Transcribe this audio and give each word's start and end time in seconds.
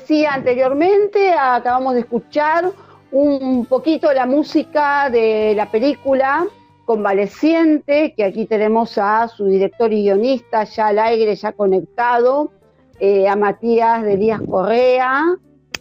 decía 0.00 0.32
anteriormente, 0.32 1.32
acabamos 1.32 1.94
de 1.94 2.00
escuchar 2.00 2.70
un 3.12 3.66
poquito 3.66 4.10
la 4.12 4.24
música 4.24 5.10
de 5.10 5.52
la 5.54 5.70
película 5.70 6.46
Convaleciente, 6.86 8.14
que 8.16 8.24
aquí 8.24 8.46
tenemos 8.46 8.98
a 8.98 9.28
su 9.28 9.44
director 9.44 9.92
y 9.92 10.02
guionista 10.02 10.64
ya 10.64 10.88
al 10.88 10.98
aire, 10.98 11.36
ya 11.36 11.52
conectado, 11.52 12.50
eh, 12.98 13.28
a 13.28 13.36
Matías 13.36 14.02
de 14.02 14.16
Díaz 14.16 14.40
Correa. 14.50 15.36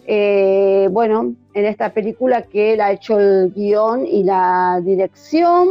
Eh, 0.06 0.88
bueno, 0.92 1.34
en 1.54 1.66
esta 1.66 1.94
película 1.94 2.44
que 2.44 2.74
él 2.74 2.82
ha 2.82 2.92
hecho 2.92 3.20
el 3.20 3.54
guion 3.56 4.06
y 4.06 4.24
la 4.24 4.82
dirección 4.84 5.68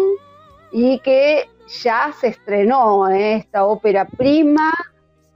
y 0.72 0.98
que 1.00 1.44
ya 1.82 2.12
se 2.18 2.28
estrenó 2.28 3.08
eh, 3.08 3.36
esta 3.36 3.64
ópera 3.66 4.06
prima, 4.06 4.72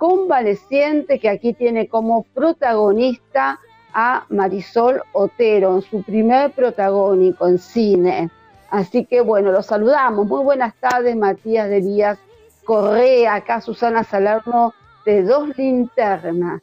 Convaleciente, 0.02 1.20
que 1.20 1.28
aquí 1.28 1.52
tiene 1.52 1.86
como 1.86 2.24
protagonista 2.34 3.60
a 3.94 4.26
Marisol 4.30 5.00
Otero, 5.12 5.76
en 5.76 5.82
su 5.82 6.02
primer 6.02 6.50
protagónico 6.50 7.46
en 7.46 7.60
cine. 7.60 8.28
Así 8.68 9.04
que 9.04 9.20
bueno, 9.20 9.52
los 9.52 9.66
saludamos. 9.66 10.26
Muy 10.26 10.42
buenas 10.42 10.74
tardes, 10.80 11.14
Matías 11.14 11.68
de 11.68 11.82
Díaz 11.82 12.18
Correa, 12.64 13.36
acá 13.36 13.60
Susana 13.60 14.02
Salerno 14.02 14.74
de 15.06 15.22
Dos 15.22 15.56
Linternas. 15.56 16.62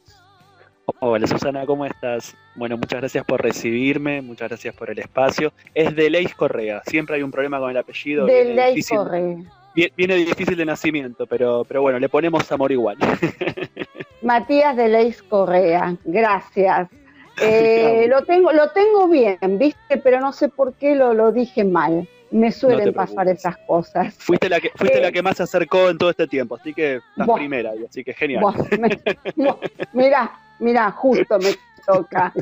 Hola 0.98 1.26
Susana, 1.26 1.64
¿cómo 1.64 1.86
estás? 1.86 2.36
Bueno, 2.56 2.76
muchas 2.76 3.00
gracias 3.00 3.24
por 3.24 3.40
recibirme, 3.40 4.20
muchas 4.20 4.50
gracias 4.50 4.74
por 4.74 4.90
el 4.90 4.98
espacio. 4.98 5.54
Es 5.72 5.96
de 5.96 6.10
Leis 6.10 6.34
Correa, 6.34 6.82
siempre 6.84 7.16
hay 7.16 7.22
un 7.22 7.30
problema 7.30 7.58
con 7.58 7.70
el 7.70 7.78
apellido. 7.78 8.26
De 8.26 8.52
Leis 8.52 8.86
Correa. 8.90 9.38
Viene 9.74 10.16
difícil 10.16 10.56
de 10.56 10.64
nacimiento, 10.64 11.26
pero, 11.26 11.64
pero 11.66 11.82
bueno, 11.82 11.98
le 11.98 12.08
ponemos 12.08 12.50
amor 12.50 12.72
igual. 12.72 12.96
Matías 14.22 14.76
de 14.76 14.88
Leis 14.88 15.22
Correa, 15.22 15.96
gracias. 16.04 16.88
Eh, 17.42 18.06
lo, 18.06 18.22
tengo, 18.24 18.52
lo 18.52 18.68
tengo 18.72 19.08
bien, 19.08 19.38
¿viste? 19.58 19.96
Pero 19.96 20.20
no 20.20 20.30
sé 20.30 20.50
por 20.50 20.74
qué 20.74 20.94
lo, 20.94 21.14
lo 21.14 21.32
dije 21.32 21.64
mal. 21.64 22.06
Me 22.30 22.52
suelen 22.52 22.92
pasar 22.92 23.28
esas 23.28 23.56
cosas. 23.66 24.14
Fuiste 24.18 24.50
la 24.50 24.60
que 24.60 24.70
fuiste 24.76 25.00
la 25.00 25.08
eh, 25.08 25.12
que 25.12 25.22
más 25.22 25.38
se 25.38 25.44
acercó 25.44 25.88
en 25.88 25.96
todo 25.96 26.10
este 26.10 26.26
tiempo, 26.26 26.56
así 26.56 26.74
que 26.74 27.00
la 27.16 27.26
primera, 27.26 27.72
así 27.88 28.04
que 28.04 28.12
genial. 28.12 28.44
Mira, 29.94 30.30
mira, 30.60 30.90
justo 30.92 31.38
me 31.38 31.54
toca. 31.84 32.32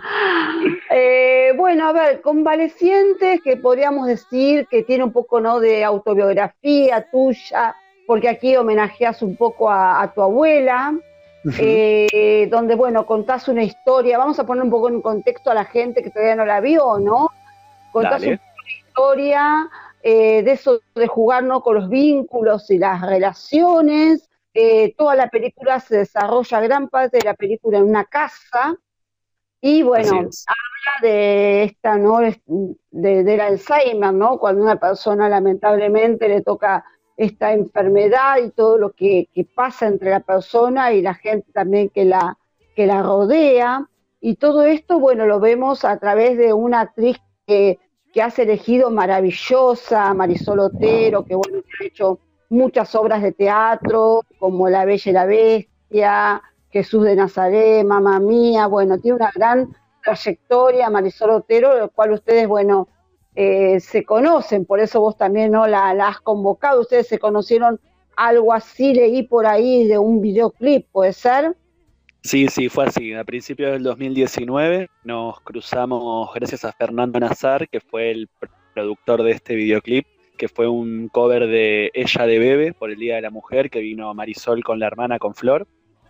Eh, 0.90 1.52
bueno, 1.56 1.88
a 1.88 1.92
ver, 1.92 2.20
convalecientes, 2.20 3.40
que 3.42 3.56
podríamos 3.56 4.06
decir 4.06 4.66
que 4.68 4.82
tiene 4.82 5.04
un 5.04 5.12
poco 5.12 5.40
¿no? 5.40 5.60
de 5.60 5.84
autobiografía 5.84 7.06
tuya, 7.10 7.74
porque 8.06 8.28
aquí 8.28 8.56
homenajeas 8.56 9.22
un 9.22 9.36
poco 9.36 9.70
a 9.70 10.10
tu 10.14 10.22
abuela, 10.22 10.94
eh, 11.58 12.48
donde, 12.50 12.74
bueno, 12.74 13.06
contás 13.06 13.48
una 13.48 13.62
historia, 13.62 14.18
vamos 14.18 14.38
a 14.38 14.44
poner 14.44 14.64
un 14.64 14.70
poco 14.70 14.88
en 14.88 15.00
contexto 15.00 15.50
a 15.50 15.54
la 15.54 15.64
gente 15.64 16.02
que 16.02 16.10
todavía 16.10 16.36
no 16.36 16.44
la 16.44 16.60
vio, 16.60 16.98
¿no? 16.98 17.30
Contás 17.92 18.22
una 18.22 18.38
historia 18.66 19.68
eh, 20.02 20.42
de 20.42 20.52
eso 20.52 20.80
de 20.94 21.06
jugar 21.06 21.44
¿no? 21.44 21.62
con 21.62 21.76
los 21.76 21.88
vínculos 21.88 22.70
y 22.70 22.78
las 22.78 23.00
relaciones. 23.02 24.27
Eh, 24.54 24.94
toda 24.96 25.14
la 25.14 25.28
película 25.28 25.78
se 25.80 25.98
desarrolla, 25.98 26.60
gran 26.60 26.88
parte 26.88 27.18
de 27.18 27.24
la 27.24 27.34
película 27.34 27.78
en 27.78 27.84
una 27.84 28.04
casa. 28.04 28.76
Y 29.60 29.82
bueno, 29.82 30.12
habla 30.12 31.02
de 31.02 31.64
esta, 31.64 31.96
¿no? 31.96 32.18
De, 32.18 33.24
del 33.24 33.40
Alzheimer, 33.40 34.14
¿no? 34.14 34.38
Cuando 34.38 34.62
una 34.62 34.76
persona 34.76 35.28
lamentablemente 35.28 36.28
le 36.28 36.42
toca 36.42 36.84
esta 37.16 37.52
enfermedad 37.52 38.38
y 38.38 38.50
todo 38.50 38.78
lo 38.78 38.92
que, 38.92 39.28
pasa 39.54 39.88
entre 39.88 40.10
la 40.10 40.20
persona 40.20 40.92
y 40.92 41.02
la 41.02 41.14
gente 41.14 41.50
también 41.52 41.88
que 41.88 42.04
la, 42.04 42.38
que 42.76 42.86
la 42.86 43.02
rodea. 43.02 43.88
Y 44.20 44.36
todo 44.36 44.62
esto, 44.64 45.00
bueno, 45.00 45.26
lo 45.26 45.40
vemos 45.40 45.84
a 45.84 45.98
través 45.98 46.38
de 46.38 46.52
una 46.52 46.80
actriz 46.80 47.18
que, 47.46 47.78
que 48.12 48.22
has 48.22 48.38
elegido 48.38 48.90
maravillosa, 48.90 50.14
Marisol 50.14 50.60
Otero, 50.60 51.24
que 51.24 51.34
bueno, 51.34 51.58
ha 51.58 51.84
hecho 51.84 52.20
muchas 52.48 52.94
obras 52.94 53.22
de 53.22 53.32
teatro, 53.32 54.22
como 54.38 54.68
La 54.68 54.84
Bella 54.84 55.10
y 55.10 55.12
la 55.12 55.26
Bestia, 55.26 56.42
Jesús 56.70 57.04
de 57.04 57.16
Nazaret, 57.16 57.84
Mamá 57.84 58.20
Mía, 58.20 58.66
bueno, 58.66 58.98
tiene 58.98 59.16
una 59.16 59.30
gran 59.34 59.74
trayectoria, 60.02 60.90
Marisol 60.90 61.30
Otero, 61.30 61.76
el 61.82 61.90
cual 61.90 62.12
ustedes, 62.12 62.46
bueno, 62.46 62.88
eh, 63.34 63.80
se 63.80 64.04
conocen, 64.04 64.64
por 64.64 64.80
eso 64.80 65.00
vos 65.00 65.16
también 65.16 65.52
no 65.52 65.66
la, 65.66 65.90
has 65.90 66.20
convocado, 66.20 66.80
ustedes 66.80 67.06
se 67.06 67.18
conocieron 67.18 67.80
algo 68.16 68.52
así, 68.52 68.94
leí 68.94 69.22
por 69.22 69.46
ahí 69.46 69.86
de 69.86 69.98
un 69.98 70.20
videoclip, 70.20 70.86
¿puede 70.90 71.12
ser? 71.12 71.56
Sí, 72.22 72.48
sí, 72.48 72.68
fue 72.68 72.86
así. 72.86 73.14
A 73.14 73.22
principios 73.22 73.70
del 73.70 73.84
2019 73.84 74.88
nos 75.04 75.40
cruzamos 75.42 76.28
gracias 76.34 76.64
a 76.64 76.72
Fernando 76.72 77.20
Nazar, 77.20 77.68
que 77.68 77.80
fue 77.80 78.10
el 78.10 78.28
productor 78.74 79.22
de 79.22 79.30
este 79.30 79.54
videoclip, 79.54 80.04
que 80.38 80.48
fue 80.48 80.66
un 80.66 81.08
cover 81.08 81.46
de 81.46 81.90
Ella 81.92 82.26
de 82.26 82.38
Bebe 82.38 82.72
por 82.72 82.90
el 82.90 82.98
Día 82.98 83.16
de 83.16 83.22
la 83.22 83.30
Mujer, 83.30 83.68
que 83.68 83.80
vino 83.80 84.14
Marisol 84.14 84.64
con 84.64 84.78
la 84.78 84.86
hermana, 84.86 85.18
con 85.18 85.34
Flor. 85.34 85.66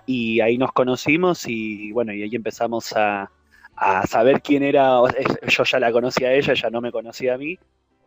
Y 0.06 0.40
ahí 0.40 0.56
nos 0.56 0.72
conocimos 0.72 1.48
y 1.48 1.90
bueno, 1.90 2.12
y 2.12 2.22
ahí 2.22 2.34
empezamos 2.34 2.92
a, 2.94 3.30
a 3.78 4.06
saber 4.06 4.42
quién 4.42 4.62
era, 4.62 5.00
yo 5.46 5.64
ya 5.64 5.78
la 5.78 5.92
conocía 5.92 6.28
a 6.28 6.34
ella, 6.34 6.52
ella 6.52 6.70
no 6.70 6.80
me 6.80 6.90
conocía 6.90 7.34
a 7.34 7.38
mí, 7.38 7.58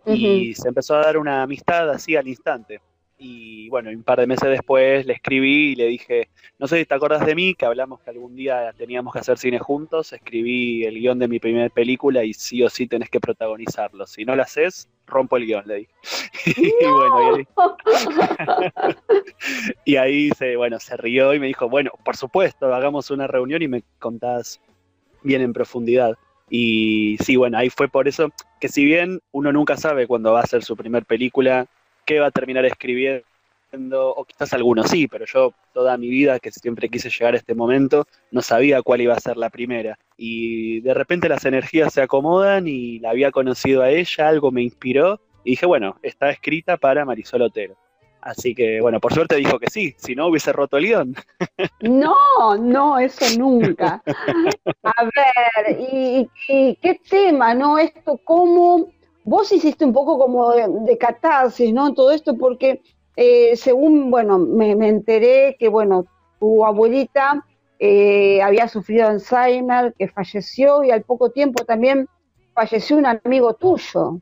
y 0.05 0.53
se 0.53 0.67
empezó 0.67 0.95
a 0.95 1.01
dar 1.01 1.17
una 1.17 1.43
amistad 1.43 1.89
así 1.89 2.15
al 2.15 2.27
instante. 2.27 2.81
Y 3.23 3.69
bueno, 3.69 3.91
un 3.91 4.01
par 4.01 4.19
de 4.19 4.25
meses 4.25 4.49
después 4.49 5.05
le 5.05 5.13
escribí 5.13 5.73
y 5.73 5.75
le 5.75 5.85
dije, 5.85 6.29
no 6.57 6.67
sé 6.67 6.79
si 6.79 6.85
te 6.85 6.95
acuerdas 6.95 7.23
de 7.23 7.35
mí, 7.35 7.53
que 7.53 7.67
hablamos 7.67 7.99
que 7.99 8.09
algún 8.09 8.35
día 8.35 8.73
teníamos 8.75 9.13
que 9.13 9.19
hacer 9.19 9.37
cine 9.37 9.59
juntos, 9.59 10.11
escribí 10.11 10.85
el 10.85 10.95
guion 10.95 11.19
de 11.19 11.27
mi 11.27 11.37
primera 11.37 11.69
película 11.69 12.23
y 12.23 12.33
sí 12.33 12.63
o 12.63 12.69
sí 12.69 12.87
tenés 12.87 13.11
que 13.11 13.19
protagonizarlo. 13.19 14.07
Si 14.07 14.25
no 14.25 14.35
lo 14.35 14.41
haces, 14.41 14.89
rompo 15.05 15.37
el 15.37 15.45
guion, 15.45 15.67
le 15.67 15.75
dije. 15.75 15.93
y 16.81 16.85
bueno, 16.87 17.45
y 19.85 19.95
ahí, 19.97 20.31
se, 20.31 20.55
bueno, 20.55 20.79
se 20.79 20.97
rió 20.97 21.35
y 21.35 21.39
me 21.39 21.45
dijo, 21.45 21.69
bueno, 21.69 21.91
por 22.03 22.17
supuesto, 22.17 22.73
hagamos 22.73 23.11
una 23.11 23.27
reunión 23.27 23.61
y 23.61 23.67
me 23.67 23.83
contás 23.99 24.59
bien 25.21 25.43
en 25.43 25.53
profundidad. 25.53 26.17
Y 26.49 27.17
sí, 27.23 27.35
bueno, 27.35 27.59
ahí 27.59 27.69
fue 27.69 27.87
por 27.87 28.07
eso 28.07 28.29
que 28.59 28.67
si 28.67 28.83
bien 28.83 29.21
uno 29.31 29.53
nunca 29.53 29.77
sabe 29.77 30.07
cuándo 30.07 30.33
va 30.33 30.41
a 30.41 30.47
ser 30.47 30.63
su 30.63 30.75
primer 30.75 31.05
película, 31.05 31.67
qué 32.05 32.19
va 32.19 32.27
a 32.27 32.31
terminar 32.31 32.65
escribiendo, 32.65 33.23
o 34.15 34.25
quizás 34.25 34.53
algunos 34.53 34.89
sí, 34.89 35.07
pero 35.07 35.25
yo 35.25 35.53
toda 35.73 35.97
mi 35.97 36.09
vida, 36.09 36.39
que 36.39 36.51
siempre 36.51 36.89
quise 36.89 37.09
llegar 37.09 37.33
a 37.33 37.37
este 37.37 37.55
momento, 37.55 38.05
no 38.31 38.41
sabía 38.41 38.81
cuál 38.81 39.01
iba 39.01 39.13
a 39.13 39.19
ser 39.19 39.37
la 39.37 39.49
primera. 39.49 39.97
Y 40.17 40.81
de 40.81 40.93
repente 40.93 41.29
las 41.29 41.45
energías 41.45 41.93
se 41.93 42.01
acomodan 42.01 42.67
y 42.67 42.99
la 42.99 43.11
había 43.11 43.31
conocido 43.31 43.81
a 43.81 43.89
ella, 43.89 44.27
algo 44.27 44.51
me 44.51 44.61
inspiró, 44.61 45.19
y 45.43 45.51
dije, 45.51 45.65
bueno, 45.65 45.97
está 46.03 46.29
escrita 46.29 46.77
para 46.77 47.05
Marisol 47.05 47.41
Otero. 47.43 47.75
Así 48.21 48.53
que, 48.53 48.79
bueno, 48.81 48.99
por 48.99 49.13
suerte 49.13 49.35
dijo 49.35 49.57
que 49.57 49.69
sí, 49.71 49.95
si 49.97 50.13
no 50.15 50.27
hubiese 50.27 50.53
roto 50.53 50.77
el 50.77 50.85
guion. 50.85 51.15
No, 51.81 52.55
no, 52.55 52.99
eso 52.99 53.25
nunca. 53.39 54.03
A 54.83 55.03
ver, 55.03 55.79
¿y, 55.91 56.29
qué 56.47 56.99
tema, 57.09 57.55
no? 57.55 57.79
Esto, 57.79 58.19
¿cómo? 58.23 58.91
Vos 59.23 59.51
hiciste 59.51 59.85
un 59.85 59.93
poco 59.93 60.17
como 60.17 60.51
de, 60.51 60.97
catarsis, 60.97 61.73
¿no? 61.73 61.93
Todo 61.93 62.11
esto, 62.11 62.35
porque 62.37 62.81
eh, 63.15 63.55
según, 63.55 64.09
bueno, 64.09 64.39
me, 64.39 64.71
enteré 64.87 65.55
que, 65.59 65.67
bueno, 65.67 66.05
tu 66.39 66.65
abuelita 66.65 67.45
eh, 67.79 68.41
había 68.41 68.67
sufrido 68.67 69.07
Alzheimer, 69.07 69.93
que 69.97 70.07
falleció, 70.07 70.83
y 70.83 70.91
al 70.91 71.03
poco 71.03 71.29
tiempo 71.29 71.63
también 71.65 72.07
falleció 72.53 72.97
un 72.97 73.05
amigo 73.05 73.53
tuyo. 73.53 74.19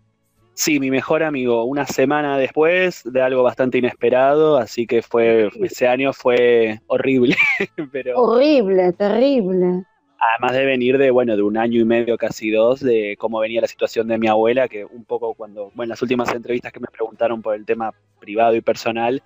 Sí, 0.60 0.78
mi 0.78 0.92
mejor 0.92 1.24
amigo, 1.24 1.64
una 1.64 1.86
semana 1.86 2.38
después 2.38 3.04
de 3.06 3.22
algo 3.22 3.44
bastante 3.44 3.78
inesperado, 3.78 4.58
así 4.58 4.86
que 4.86 5.02
fue 5.02 5.50
ese 5.62 5.88
año 5.88 6.12
fue 6.12 6.82
horrible. 6.88 7.38
pero 7.94 8.22
horrible, 8.22 8.92
terrible. 8.92 9.86
Además 10.20 10.54
de 10.54 10.66
venir 10.66 10.98
de, 10.98 11.12
bueno, 11.12 11.38
de 11.38 11.44
un 11.44 11.58
año 11.58 11.80
y 11.80 11.86
medio, 11.86 12.18
casi 12.18 12.52
dos, 12.52 12.82
de 12.82 13.16
cómo 13.18 13.40
venía 13.40 13.62
la 13.62 13.68
situación 13.68 14.08
de 14.10 14.18
mi 14.18 14.28
abuela, 14.28 14.68
que 14.68 14.84
un 14.84 15.06
poco 15.06 15.34
cuando, 15.34 15.72
bueno, 15.76 15.92
las 15.92 16.02
últimas 16.02 16.34
entrevistas 16.34 16.74
que 16.74 16.82
me 16.82 16.88
preguntaron 16.92 17.42
por 17.42 17.56
el 17.56 17.66
tema 17.66 17.94
privado 18.20 18.54
y 18.56 18.62
personal, 18.62 19.24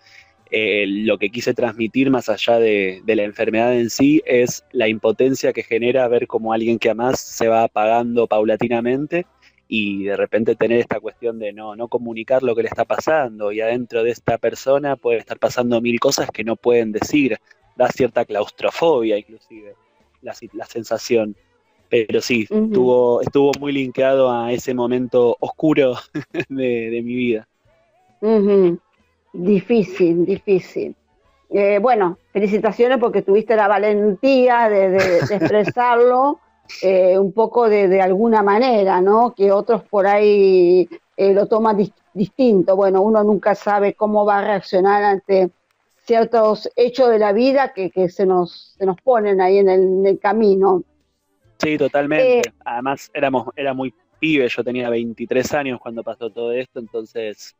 eh, 0.52 0.86
lo 0.88 1.18
que 1.18 1.32
quise 1.32 1.56
transmitir 1.56 2.12
más 2.12 2.30
allá 2.30 2.60
de, 2.60 3.02
de, 3.06 3.16
la 3.16 3.24
enfermedad 3.24 3.74
en 3.74 3.90
sí 3.90 4.22
es 4.24 4.64
la 4.72 4.88
impotencia 4.88 5.52
que 5.52 5.64
genera 5.64 6.08
ver 6.08 6.28
cómo 6.28 6.54
alguien 6.54 6.78
que 6.78 6.90
además 6.90 7.20
se 7.20 7.48
va 7.48 7.64
apagando 7.64 8.28
paulatinamente 8.28 9.26
y 9.68 10.04
de 10.04 10.16
repente 10.16 10.56
tener 10.56 10.80
esta 10.80 11.00
cuestión 11.00 11.40
de 11.40 11.54
no, 11.54 11.76
no 11.76 11.88
comunicar 11.88 12.44
lo 12.44 12.56
que 12.56 12.62
le 12.62 12.70
está 12.70 12.86
pasando 12.86 13.52
y 13.52 13.62
adentro 13.62 14.04
de 14.04 14.12
esta 14.12 14.38
persona 14.38 14.96
puede 14.96 15.18
estar 15.18 15.40
pasando 15.40 15.82
mil 15.82 16.00
cosas 16.00 16.30
que 16.30 16.44
no 16.44 16.56
pueden 16.56 16.92
decir, 16.92 17.38
da 17.76 17.90
cierta 17.90 18.26
claustrofobia 18.26 19.18
inclusive 19.18 19.74
la, 20.24 20.36
la 20.54 20.66
sensación. 20.66 21.36
Pero 21.90 22.22
sí, 22.22 22.48
estuvo, 22.50 23.22
estuvo 23.22 23.52
muy 23.60 23.72
linkeado 23.72 24.32
a 24.32 24.52
ese 24.52 24.74
momento 24.74 25.38
oscuro 25.40 25.94
de, 26.50 27.02
mi 27.04 27.16
vida. 27.16 27.48
Difícil, 29.32 30.26
difícil. 30.26 30.96
eh, 31.52 31.78
bueno, 31.80 32.18
felicitaciones 32.32 32.98
porque 32.98 33.22
tuviste 33.22 33.56
la 33.56 33.68
valentía 33.68 34.70
de, 34.70 35.18
expresarlo 35.30 36.40
eh, 36.82 37.20
un 37.20 37.32
poco 37.32 37.70
de, 37.70 38.02
alguna 38.02 38.42
manera, 38.42 39.02
¿no? 39.02 39.34
Que 39.36 39.52
otros 39.52 39.84
por 39.84 40.08
ahí 40.08 40.90
eh, 41.16 41.34
lo 41.34 41.48
toman 41.48 41.78
distinto. 42.14 42.76
Bueno, 42.76 43.02
uno 43.02 43.24
nunca 43.24 43.54
sabe 43.54 43.94
cómo 43.94 44.26
va 44.26 44.40
a 44.40 44.46
reaccionar 44.46 45.04
ante 45.04 45.52
ciertos 46.06 46.70
hechos 46.76 47.10
de 47.10 47.20
la 47.20 47.34
vida 47.34 47.74
que, 47.74 47.92
se, 48.10 48.26
nos, 48.26 48.76
se 48.78 48.86
nos 48.86 49.00
ponen 49.02 49.42
ahí 49.42 49.58
en 49.58 49.70
el, 49.70 50.20
camino. 50.20 50.84
Sí, 51.58 51.78
totalmente. 51.78 52.52
Además, 52.66 53.10
éramos, 53.14 53.48
era 53.56 53.74
muy 53.74 53.94
pibe, 54.20 54.48
yo 54.48 54.64
tenía 54.64 54.90
23 54.90 55.54
años 55.54 55.80
cuando 55.82 56.04
pasó 56.04 56.30
todo 56.30 56.52
esto, 56.52 56.80
entonces 56.80 57.56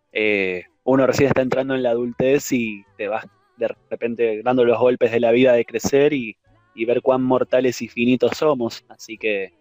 uno 0.84 1.08
recién 1.08 1.28
está 1.28 1.42
entrando 1.42 1.76
en 1.76 1.84
la 1.84 1.92
adultez 1.92 2.52
y 2.52 2.86
te 2.98 3.08
vas 3.08 3.26
de 3.58 3.70
repente 3.90 4.42
dando 4.44 4.66
los 4.66 4.80
golpes 4.80 5.12
de 5.12 5.20
la 5.20 5.32
vida 5.32 5.54
de 5.54 5.66
crecer 5.66 6.14
y, 6.14 6.38
ver 6.86 7.02
cuán 7.02 7.22
mortales 7.22 7.82
y 7.82 7.88
finitos 7.88 8.38
somos. 8.38 8.84
Así 8.90 9.18
que, 9.18 9.54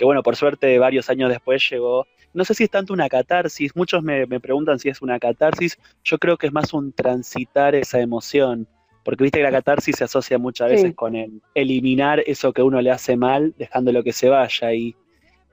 que, 0.00 0.06
bueno, 0.06 0.22
por 0.22 0.34
suerte 0.34 0.78
varios 0.78 1.10
años 1.10 1.28
después 1.28 1.62
llegó, 1.70 2.06
no 2.32 2.46
sé 2.46 2.54
si 2.54 2.64
es 2.64 2.70
tanto 2.70 2.94
una 2.94 3.10
catarsis, 3.10 3.76
muchos 3.76 4.02
me, 4.02 4.26
preguntan 4.40 4.78
si 4.78 4.88
es 4.88 5.02
una 5.02 5.18
catarsis, 5.18 5.78
yo 6.02 6.16
creo 6.16 6.38
que 6.38 6.46
es 6.46 6.54
más 6.54 6.72
un 6.72 6.94
transitar 6.94 7.74
esa 7.74 8.00
emoción, 8.00 8.66
porque 9.04 9.24
viste 9.24 9.40
que 9.40 9.42
la 9.42 9.50
catarsis 9.50 9.96
se 9.96 10.04
asocia 10.04 10.38
muchas 10.38 10.70
veces 10.70 10.94
con 10.94 11.16
el 11.16 11.42
eliminar 11.54 12.22
eso 12.26 12.54
que 12.54 12.62
uno 12.62 12.80
le 12.80 12.90
hace 12.90 13.14
mal, 13.14 13.52
dejando 13.58 13.92
lo 13.92 14.02
que 14.02 14.14
se 14.14 14.30
vaya, 14.30 14.72
y, 14.72 14.96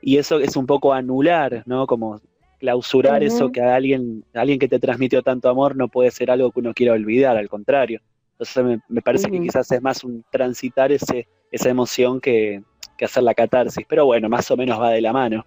y 0.01 0.15
eso 0.15 0.39
es 0.39 0.55
un 0.55 0.65
poco 0.65 0.93
anular, 0.93 1.63
¿no? 1.65 1.85
Como 1.85 2.21
clausurar 2.57 3.23
eso 3.23 3.51
que 3.51 3.59
a 3.59 3.75
alguien, 3.75 4.23
alguien 4.33 4.59
que 4.59 4.69
te 4.69 4.79
transmitió 4.79 5.23
tanto 5.23 5.49
amor 5.49 5.75
no 5.75 5.89
puede 5.89 6.09
ser 6.09 6.31
algo 6.31 6.53
que 6.53 6.61
uno 6.61 6.73
quiera 6.73 6.93
olvidar, 6.93 7.35
al 7.35 7.49
contrario. 7.49 7.99
Entonces 8.31 8.79
me, 8.87 9.01
parece 9.01 9.29
que 9.29 9.41
quizás 9.41 9.69
es 9.73 9.81
más 9.81 10.05
un 10.05 10.23
transitar 10.31 10.93
ese, 10.93 11.27
esa 11.51 11.69
emoción 11.69 12.21
que, 12.21 12.63
hacer 13.05 13.23
la 13.23 13.33
catarsis, 13.33 13.85
pero 13.87 14.05
bueno, 14.05 14.29
más 14.29 14.49
o 14.51 14.57
menos 14.57 14.79
va 14.79 14.91
de 14.91 15.01
la 15.01 15.13
mano. 15.13 15.45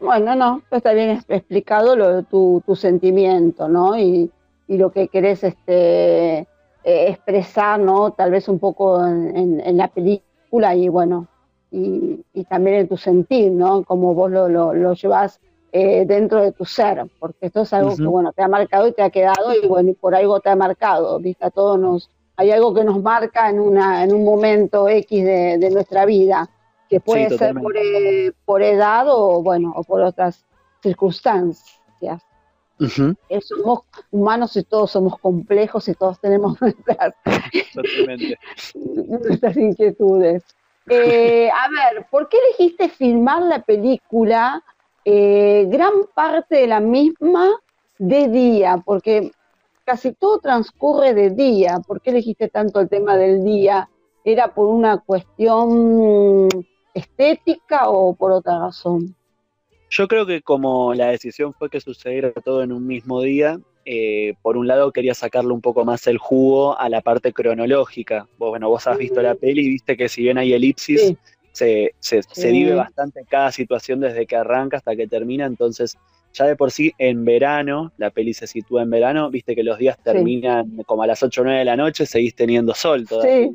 Bueno, 0.00 0.34
no, 0.34 0.62
está 0.70 0.92
bien 0.92 1.22
explicado 1.28 1.94
lo, 1.96 2.22
tu, 2.24 2.62
tu 2.66 2.74
sentimiento, 2.74 3.68
¿no? 3.68 3.98
Y, 3.98 4.30
lo 4.68 4.90
que 4.90 5.08
querés 5.08 5.44
este, 5.44 6.38
eh, 6.38 6.46
expresar, 6.82 7.78
¿no? 7.78 8.12
Tal 8.12 8.30
vez 8.30 8.48
un 8.48 8.58
poco 8.58 9.04
en, 9.06 9.76
la 9.76 9.88
película 9.88 10.74
y 10.74 10.88
bueno, 10.88 11.28
y, 11.70 12.24
también 12.48 12.76
en 12.76 12.88
tu 12.88 12.96
sentir, 12.96 13.52
¿no? 13.52 13.82
Como 13.84 14.14
vos 14.14 14.30
lo, 14.30 14.48
lo, 14.48 14.72
lo 14.72 14.94
llevas 14.94 15.40
eh, 15.74 16.04
dentro 16.04 16.42
de 16.42 16.52
tu 16.52 16.66
ser, 16.66 17.02
porque 17.18 17.46
esto 17.46 17.62
es 17.62 17.72
algo 17.72 17.96
que, 17.96 18.04
bueno, 18.04 18.30
te 18.34 18.42
ha 18.42 18.48
marcado 18.48 18.86
y 18.88 18.92
te 18.92 19.00
ha 19.00 19.08
quedado 19.08 19.54
y, 19.54 19.66
bueno, 19.66 19.88
y 19.88 19.94
por 19.94 20.14
algo 20.14 20.38
te 20.38 20.50
ha 20.50 20.56
marcado, 20.56 21.18
¿viste? 21.18 21.46
A 21.46 21.50
todos 21.50 21.78
nos, 21.78 22.10
hay 22.36 22.50
algo 22.50 22.74
que 22.74 22.84
nos 22.84 23.00
marca 23.00 23.48
en, 23.48 23.58
una, 23.58 24.04
en 24.04 24.12
un 24.12 24.22
momento 24.22 24.86
X 24.86 25.24
de, 25.24 25.70
nuestra 25.70 26.04
vida, 26.04 26.50
que 26.92 27.00
puede 27.00 27.38
ser 27.38 27.54
por, 27.54 27.74
eh, 27.74 28.34
por, 28.44 28.62
edad 28.62 29.06
o, 29.08 29.42
bueno, 29.42 29.72
o 29.74 29.82
por 29.82 30.02
otras 30.02 30.44
circunstancias. 30.82 32.22
somos 33.40 33.84
humanos 34.10 34.54
y 34.58 34.62
todos 34.62 34.90
somos 34.90 35.18
complejos 35.18 35.88
y 35.88 35.94
todos 35.94 36.20
tenemos 36.20 36.60
nuestras, 36.60 37.14
nuestras 38.74 39.56
inquietudes. 39.56 40.44
Eh, 40.86 41.48
a 41.48 41.70
ver, 41.70 42.06
¿por 42.10 42.28
qué 42.28 42.36
elegiste 42.36 42.90
filmar 42.90 43.40
la 43.40 43.62
película 43.62 44.62
eh, 45.06 45.64
gran 45.70 45.92
parte 46.14 46.56
de 46.56 46.66
la 46.66 46.80
misma 46.80 47.52
de 47.98 48.28
día, 48.28 48.82
porque 48.84 49.32
casi 49.86 50.12
todo 50.12 50.40
transcurre 50.40 51.14
de 51.14 51.30
día. 51.30 51.80
¿Por 51.86 52.02
qué 52.02 52.10
elegiste 52.10 52.48
tanto 52.48 52.80
el 52.80 52.90
tema 52.90 53.16
del 53.16 53.42
día? 53.42 53.88
¿Era 54.24 54.52
por 54.52 54.66
una 54.66 54.98
cuestión 54.98 56.50
estética 56.94 57.88
o 57.88 58.14
por 58.14 58.32
otra 58.32 58.58
razón? 58.58 59.14
Yo 59.90 60.08
creo 60.08 60.24
que 60.24 60.40
como 60.40 60.94
la 60.94 61.08
decisión 61.08 61.52
fue 61.52 61.68
que 61.68 61.80
sucediera 61.80 62.32
todo 62.32 62.62
en 62.62 62.72
un 62.72 62.86
mismo 62.86 63.20
día, 63.20 63.60
eh, 63.84 64.34
por 64.42 64.56
un 64.56 64.66
lado 64.66 64.92
quería 64.92 65.14
sacarle 65.14 65.52
un 65.52 65.60
poco 65.60 65.84
más 65.84 66.06
el 66.06 66.18
jugo 66.18 66.78
a 66.78 66.88
la 66.88 67.00
parte 67.00 67.32
cronológica. 67.32 68.26
Vos, 68.38 68.50
bueno, 68.50 68.68
vos 68.68 68.86
has 68.86 68.96
visto 68.96 69.20
la 69.20 69.34
peli 69.34 69.66
y 69.66 69.68
viste 69.68 69.96
que 69.96 70.08
si 70.08 70.22
bien 70.22 70.38
hay 70.38 70.52
elipsis, 70.52 71.14
se, 71.52 71.94
se, 72.00 72.50
vive 72.50 72.74
bastante 72.74 73.24
cada 73.28 73.52
situación 73.52 74.00
desde 74.00 74.26
que 74.26 74.36
arranca 74.36 74.78
hasta 74.78 74.96
que 74.96 75.06
termina, 75.06 75.44
entonces 75.44 75.98
ya 76.32 76.46
de 76.46 76.56
por 76.56 76.70
sí 76.70 76.92
en 76.96 77.24
verano, 77.24 77.92
la 77.98 78.10
peli 78.10 78.32
se 78.32 78.46
sitúa 78.46 78.82
en 78.82 78.90
verano, 78.90 79.30
viste 79.30 79.54
que 79.54 79.62
los 79.62 79.78
días 79.78 79.98
terminan 80.02 80.82
como 80.86 81.02
a 81.02 81.06
las 81.06 81.22
8 81.22 81.42
o 81.42 81.44
9 81.44 81.58
de 81.58 81.64
la 81.66 81.76
noche, 81.76 82.06
seguís 82.06 82.34
teniendo 82.34 82.74
sol 82.74 83.06
todavía. 83.06 83.50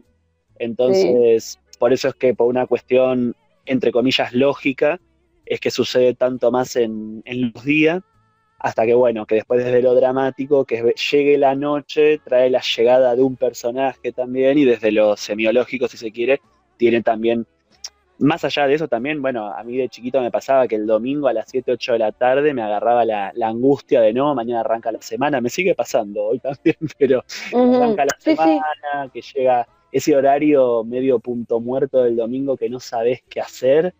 Entonces, 0.59 1.59
por 1.77 1.93
eso 1.93 2.09
es 2.09 2.15
que 2.15 2.33
por 2.33 2.47
una 2.47 2.67
cuestión, 2.67 3.35
entre 3.65 3.91
comillas, 3.91 4.33
lógica, 4.33 4.99
es 5.45 5.59
que 5.59 5.71
sucede 5.71 6.13
tanto 6.13 6.51
más 6.51 6.75
en, 6.75 7.21
en 7.25 7.51
los 7.53 7.63
días, 7.63 8.01
hasta 8.59 8.85
que 8.85 8.93
bueno, 8.93 9.25
que 9.25 9.35
después 9.35 9.63
desde 9.63 9.81
lo 9.81 9.95
dramático, 9.95 10.65
que 10.65 10.93
llegue 11.11 11.37
la 11.37 11.55
noche, 11.55 12.19
trae 12.19 12.49
la 12.49 12.61
llegada 12.61 13.15
de 13.15 13.21
un 13.21 13.35
personaje 13.35 14.11
también, 14.11 14.57
y 14.57 14.65
desde 14.65 14.91
lo 14.91 15.15
semiológico, 15.15 15.87
si 15.87 15.97
se 15.97 16.11
quiere, 16.11 16.41
tiene 16.77 17.01
también 17.01 17.45
más 18.19 18.43
allá 18.43 18.67
de 18.67 18.73
eso 18.73 18.87
también, 18.87 19.21
bueno, 19.21 19.53
a 19.53 19.63
mí 19.63 19.77
de 19.77 19.89
chiquito 19.89 20.21
me 20.21 20.31
pasaba 20.31 20.67
que 20.67 20.75
el 20.75 20.87
domingo 20.87 21.27
a 21.27 21.33
las 21.33 21.49
7, 21.49 21.71
8 21.73 21.93
de 21.93 21.99
la 21.99 22.11
tarde 22.11 22.53
me 22.53 22.63
agarraba 22.63 23.05
la, 23.05 23.31
angustia 23.43 24.01
de 24.01 24.13
no, 24.13 24.33
mañana 24.33 24.61
arranca 24.61 24.91
la 24.91 25.01
semana, 25.01 25.39
me 25.39 25.49
sigue 25.49 25.75
pasando 25.75 26.23
hoy 26.23 26.39
también, 26.39 26.77
pero 26.97 27.23
arranca 27.53 28.05
la 28.05 28.15
semana, 28.19 29.09
que 29.13 29.21
llega 29.21 29.67
ese 29.91 30.15
horario 30.15 30.83
medio 30.83 31.19
punto 31.19 31.59
muerto 31.59 32.03
del 32.03 32.15
domingo 32.15 32.57
que 32.57 32.69
no 32.69 32.79
sabes 32.79 33.21
qué 33.29 33.41
hacer 33.41 33.93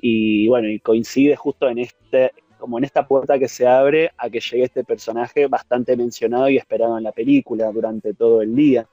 y 0.00 0.48
bueno, 0.48 0.68
y 0.68 0.80
coincide 0.80 1.36
justo 1.36 1.68
en 1.68 1.78
este, 1.78 2.32
como 2.58 2.78
en 2.78 2.84
esta 2.84 3.06
puerta 3.06 3.38
que 3.38 3.48
se 3.48 3.66
abre 3.66 4.10
a 4.18 4.28
que 4.28 4.40
llegue 4.40 4.64
este 4.64 4.84
personaje 4.84 5.46
bastante 5.46 5.96
mencionado 5.96 6.48
y 6.48 6.56
esperado 6.56 6.98
en 6.98 7.04
la 7.04 7.12
película 7.12 7.70
durante 7.70 8.12
todo 8.12 8.42
el 8.42 8.54
día. 8.54 8.86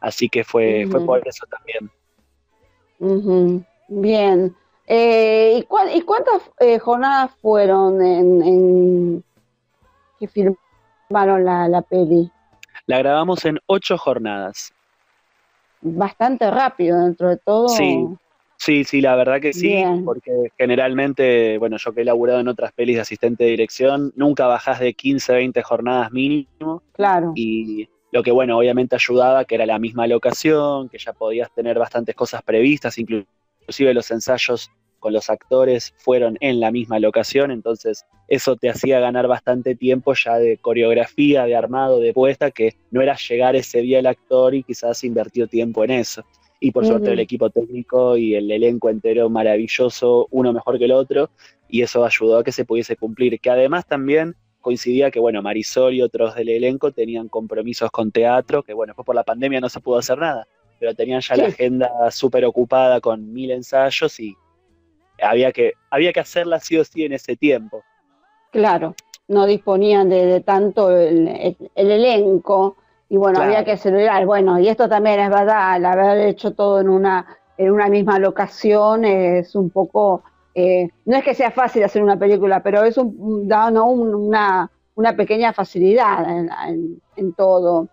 Así 0.00 0.28
que 0.28 0.44
fue, 0.44 0.86
fue 0.90 1.04
por 1.06 1.26
eso 1.26 1.46
también. 1.46 1.90
Bien. 3.88 4.54
Eh, 4.86 5.58
¿y, 5.58 6.02
cuántas 6.02 6.42
eh, 6.60 6.78
jornadas 6.78 7.32
fueron 7.40 8.02
en, 8.02 9.24
que 10.18 10.28
filmaron 10.28 11.44
la, 11.44 11.82
peli? 11.88 12.30
La 12.86 12.98
grabamos 12.98 13.44
en 13.44 13.58
ocho 13.66 13.96
jornadas. 13.96 14.72
Bastante 15.82 16.50
rápido 16.50 17.04
dentro 17.04 17.28
de 17.28 17.36
todo. 17.36 17.68
Sí, 17.68 18.06
sí, 18.56 18.84
sí, 18.84 19.00
la 19.00 19.16
verdad 19.16 19.40
que 19.40 19.52
sí, 19.52 19.82
porque 20.04 20.52
generalmente, 20.56 21.58
bueno, 21.58 21.76
yo 21.76 21.92
que 21.92 22.02
he 22.02 22.04
laburado 22.04 22.40
en 22.40 22.48
otras 22.48 22.72
pelis 22.72 22.96
de 22.96 23.02
asistente 23.02 23.44
de 23.44 23.50
dirección, 23.50 24.12
nunca 24.16 24.46
bajás 24.46 24.80
de 24.80 24.94
15, 24.94 25.32
20 25.34 25.62
jornadas 25.62 26.12
mínimo. 26.12 26.82
Claro. 26.92 27.32
Y 27.34 27.88
lo 28.12 28.22
que, 28.22 28.30
bueno, 28.30 28.58
obviamente 28.58 28.94
ayudaba, 28.94 29.44
que 29.44 29.56
era 29.56 29.66
la 29.66 29.78
misma 29.78 30.06
locación, 30.06 30.88
que 30.88 30.98
ya 30.98 31.12
podías 31.12 31.52
tener 31.52 31.78
bastantes 31.78 32.14
cosas 32.14 32.42
previstas, 32.42 32.96
incluso 32.98 33.26
inclusive 33.62 33.94
los 33.94 34.10
ensayos 34.10 34.70
con 35.02 35.12
los 35.12 35.28
actores 35.28 35.92
fueron 35.98 36.38
en 36.40 36.60
la 36.60 36.70
misma 36.70 37.00
locación, 37.00 37.50
entonces 37.50 38.06
eso 38.28 38.56
te 38.56 38.70
hacía 38.70 39.00
ganar 39.00 39.26
bastante 39.26 39.74
tiempo 39.74 40.14
ya 40.14 40.38
de 40.38 40.56
coreografía, 40.58 41.44
de 41.44 41.56
armado, 41.56 41.98
de 41.98 42.14
puesta, 42.14 42.52
que 42.52 42.76
no 42.92 43.02
era 43.02 43.16
llegar 43.16 43.56
ese 43.56 43.80
día 43.80 43.98
el 43.98 44.06
actor 44.06 44.54
y 44.54 44.62
quizás 44.62 45.02
invertir 45.02 45.48
tiempo 45.48 45.82
en 45.82 45.90
eso. 45.90 46.24
Y 46.60 46.70
por 46.70 46.86
suerte 46.86 47.12
el 47.12 47.18
equipo 47.18 47.50
técnico 47.50 48.16
y 48.16 48.36
el 48.36 48.48
elenco 48.48 48.88
entero 48.88 49.28
maravilloso, 49.28 50.28
uno 50.30 50.52
mejor 50.52 50.78
que 50.78 50.84
el 50.84 50.92
otro, 50.92 51.28
y 51.68 51.82
eso 51.82 52.04
ayudó 52.04 52.38
a 52.38 52.44
que 52.44 52.52
se 52.52 52.64
pudiese 52.64 52.94
cumplir. 52.94 53.40
Que 53.40 53.50
además 53.50 53.84
también 53.84 54.36
coincidía 54.60 55.10
que, 55.10 55.18
bueno, 55.18 55.42
Marisol 55.42 55.94
y 55.94 56.02
otros 56.02 56.36
del 56.36 56.50
elenco 56.50 56.92
tenían 56.92 57.28
compromisos 57.28 57.90
con 57.90 58.12
teatro, 58.12 58.62
que 58.62 58.74
bueno, 58.74 58.92
después 58.92 59.04
por 59.04 59.16
la 59.16 59.24
pandemia 59.24 59.60
no 59.60 59.68
se 59.68 59.80
pudo 59.80 59.98
hacer 59.98 60.18
nada 60.18 60.46
pero 60.82 60.96
tenían 60.96 61.20
ya 61.20 61.36
la 61.36 61.46
agenda 61.46 61.88
súper 62.10 62.44
ocupada 62.44 63.00
con 63.00 63.32
mil 63.32 63.52
ensayos 63.52 64.18
y 64.18 64.34
había 65.20 65.52
que, 65.52 65.72
había 65.90 66.12
que 66.12 66.20
hacerla 66.20 66.60
sí 66.60 66.76
o 66.78 66.84
sí 66.84 67.04
en 67.04 67.12
ese 67.12 67.36
tiempo. 67.36 67.82
Claro, 68.50 68.94
no 69.28 69.46
disponían 69.46 70.08
de, 70.08 70.40
tanto 70.40 70.90
el, 70.90 71.56
elenco 71.74 72.76
y 73.08 73.16
bueno, 73.16 73.40
había 73.40 73.64
que 73.64 73.72
acelerar. 73.72 74.24
Bueno, 74.26 74.58
y 74.58 74.68
esto 74.68 74.88
también 74.88 75.20
es 75.20 75.30
verdad, 75.30 75.72
al 75.72 75.86
haber 75.86 76.28
hecho 76.28 76.54
todo 76.54 76.80
en 76.80 76.88
una, 76.88 77.26
en 77.56 77.70
una 77.70 77.88
misma 77.88 78.18
locación 78.18 79.04
es 79.04 79.54
un 79.54 79.70
poco, 79.70 80.22
eh, 80.54 80.88
no 81.04 81.16
es 81.16 81.24
que 81.24 81.34
sea 81.34 81.50
fácil 81.50 81.84
hacer 81.84 82.02
una 82.02 82.18
película, 82.18 82.62
pero 82.62 82.84
es 82.84 82.96
un, 82.98 83.48
da 83.48 83.70
una, 83.70 84.70
una 84.94 85.16
pequeña 85.16 85.52
facilidad 85.52 86.26
en 87.16 87.32
todo. 87.34 87.88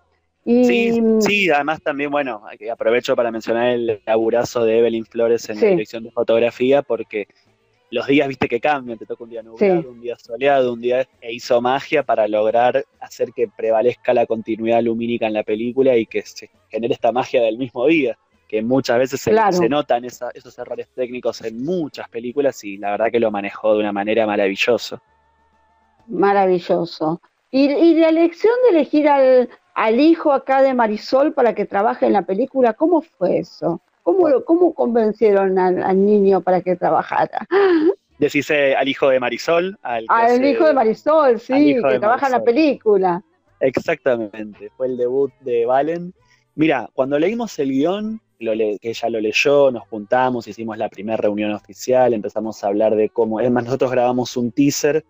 Sí, 0.46 1.00
sí, 1.20 1.50
además 1.50 1.82
también, 1.82 2.10
bueno, 2.10 2.42
aprovecho 2.72 3.16
para 3.16 3.30
mencionar 3.30 3.70
el 3.70 4.02
laburazo 4.06 4.64
de 4.64 4.80
Evelyn 4.80 5.06
Flores 5.06 5.50
en 5.50 5.60
la 5.60 5.68
dirección 5.68 6.04
de 6.04 6.12
fotografía, 6.12 6.82
porque 6.82 7.28
los 7.92 8.08
días, 8.08 8.28
viste 8.28 8.48
que 8.48 8.60
cambian, 8.60 8.98
te 8.98 9.06
toca 9.06 9.24
un 9.24 9.30
día 9.30 9.42
nublado, 9.42 9.90
un 9.90 10.02
día 10.02 10.16
soleado, 10.18 10.74
un 10.74 10.82
día, 10.82 11.08
e 11.22 11.34
hizo 11.34 11.60
magia 11.62 12.04
para 12.04 12.28
lograr 12.28 12.86
hacer 13.00 13.32
que 13.36 13.48
prevalezca 13.48 14.14
la 14.14 14.26
continuidad 14.26 14.82
lumínica 14.82 15.28
en 15.28 15.34
la 15.34 15.44
película 15.44 15.96
y 15.98 16.06
que 16.06 16.22
se 16.22 16.50
genere 16.70 16.94
esta 16.94 17.12
magia 17.12 17.42
del 17.42 17.58
mismo 17.58 17.86
día, 17.88 18.18
que 18.48 18.62
muchas 18.62 19.00
veces 19.00 19.22
se, 19.22 19.70
notan 19.70 20.06
esos 20.06 20.60
errores 20.60 20.88
técnicos 20.96 21.42
en 21.42 21.64
muchas 21.64 22.08
películas 22.10 22.64
y 22.64 22.78
la 22.78 22.92
verdad 22.92 23.12
que 23.12 23.20
lo 23.20 23.32
manejó 23.32 23.74
de 23.74 23.80
una 23.80 23.92
manera 23.92 24.26
maravillosa. 24.26 25.02
Maravilloso. 26.08 27.22
Y, 27.52 27.96
la 27.96 28.10
elección 28.10 28.54
de 28.64 28.78
elegir 28.78 29.08
al, 29.08 29.50
hijo 30.00 30.32
acá 30.32 30.62
de 30.62 30.74
Marisol 30.74 31.34
para 31.34 31.54
que 31.56 31.66
trabaje 31.66 32.06
en 32.06 32.14
la 32.14 32.24
película, 32.24 32.74
¿cómo 32.74 33.02
fue 33.02 33.40
eso? 33.40 33.82
¿Cómo, 34.04 34.28
cómo 34.44 34.74
convencieron 34.74 35.60
al, 35.60 36.06
niño 36.06 36.42
para 36.42 36.62
que 36.62 36.76
trabajara? 36.76 37.48
Decís 38.18 38.52
al 38.52 38.88
hijo 38.88 39.10
de 39.10 39.20
Marisol. 39.20 39.78
Al, 39.82 40.04
hijo 40.46 40.66
de 40.66 40.74
Marisol, 40.74 41.40
sí, 41.40 41.76
que 41.76 42.00
trabaja 42.00 42.26
en 42.26 42.32
la 42.34 42.44
película. 42.44 43.24
Exactamente, 43.60 44.70
fue 44.76 44.88
el 44.88 44.98
debut 44.98 45.32
de 45.42 45.66
Valen. 45.66 46.14
Mira, 46.56 46.90
cuando 46.94 47.20
leímos 47.20 47.58
el 47.60 47.72
guion, 47.72 48.22
que 48.40 48.78
ella 48.82 49.10
lo 49.10 49.20
leyó, 49.20 49.72
nos 49.72 49.88
juntamos, 49.88 50.48
hicimos 50.48 50.78
la 50.78 50.90
primera 50.90 51.18
reunión 51.18 51.52
oficial, 51.52 52.14
empezamos 52.14 52.64
a 52.64 52.68
hablar 52.68 52.96
de 52.96 53.10
cómo, 53.10 53.42
es 53.42 53.52
más, 53.52 53.66
nosotros 53.66 53.92
grabamos 53.92 54.38
un 54.38 54.52
teaser 54.52 55.04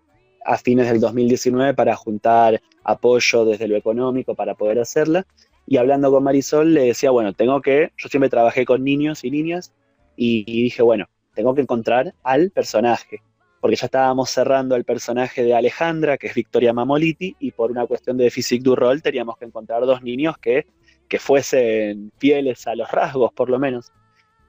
a 0.46 0.58
fines 0.58 0.88
del 0.90 1.00
2019 1.00 1.74
para 1.76 1.96
juntar 1.96 2.60
apoyo 2.90 3.46
desde 3.46 3.68
lo 3.68 3.78
económico 3.78 4.36
para 4.36 4.56
poder 4.56 4.80
hacerla. 4.80 5.26
Y 5.68 5.78
hablando 5.78 6.12
con 6.12 6.24
Marisol 6.24 6.74
le 6.74 6.86
decía, 6.86 7.12
bueno, 7.12 7.34
tengo 7.34 7.62
que, 7.62 7.92
yo 7.96 8.10
siempre 8.10 8.30
trabajé 8.30 8.66
con 8.66 8.84
niños 8.84 9.24
y 9.24 9.30
niñas 9.30 9.74
y, 10.16 10.44
dije, 10.64 10.82
bueno, 10.82 11.06
tengo 11.36 11.54
que 11.54 11.62
encontrar 11.62 12.16
al 12.24 12.50
personaje, 12.50 13.22
porque 13.62 13.76
ya 13.76 13.86
estábamos 13.86 14.32
cerrando 14.32 14.76
el 14.76 14.84
personaje 14.84 15.44
de 15.44 15.54
Alejandra, 15.54 16.18
que 16.18 16.28
es 16.28 16.34
Victoria 16.34 16.74
Mamoliti, 16.74 17.36
y 17.40 17.52
por 17.52 17.72
una 17.72 17.86
cuestión 17.86 18.18
de 18.18 18.32
physique 18.32 18.64
du 18.64 18.76
rol 18.76 19.02
teníamos 19.02 19.38
que 19.38 19.46
encontrar 19.46 19.86
dos 19.86 20.02
niños 20.02 20.38
que, 20.40 20.66
que 21.08 21.20
fuesen 21.20 22.12
fieles 22.18 22.66
a 22.68 22.76
los 22.76 22.92
rasgos, 22.92 23.32
por 23.34 23.50
lo 23.50 23.60
menos. 23.60 23.92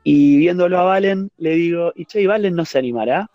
Y 0.02 0.38
viéndolo 0.38 0.78
a 0.78 0.84
Valen, 0.84 1.30
le 1.36 1.50
digo, 1.50 1.92
¿y 1.94 2.06
che, 2.06 2.26
Valen 2.26 2.54
no 2.54 2.64
se 2.64 2.78
animará? 2.78 3.30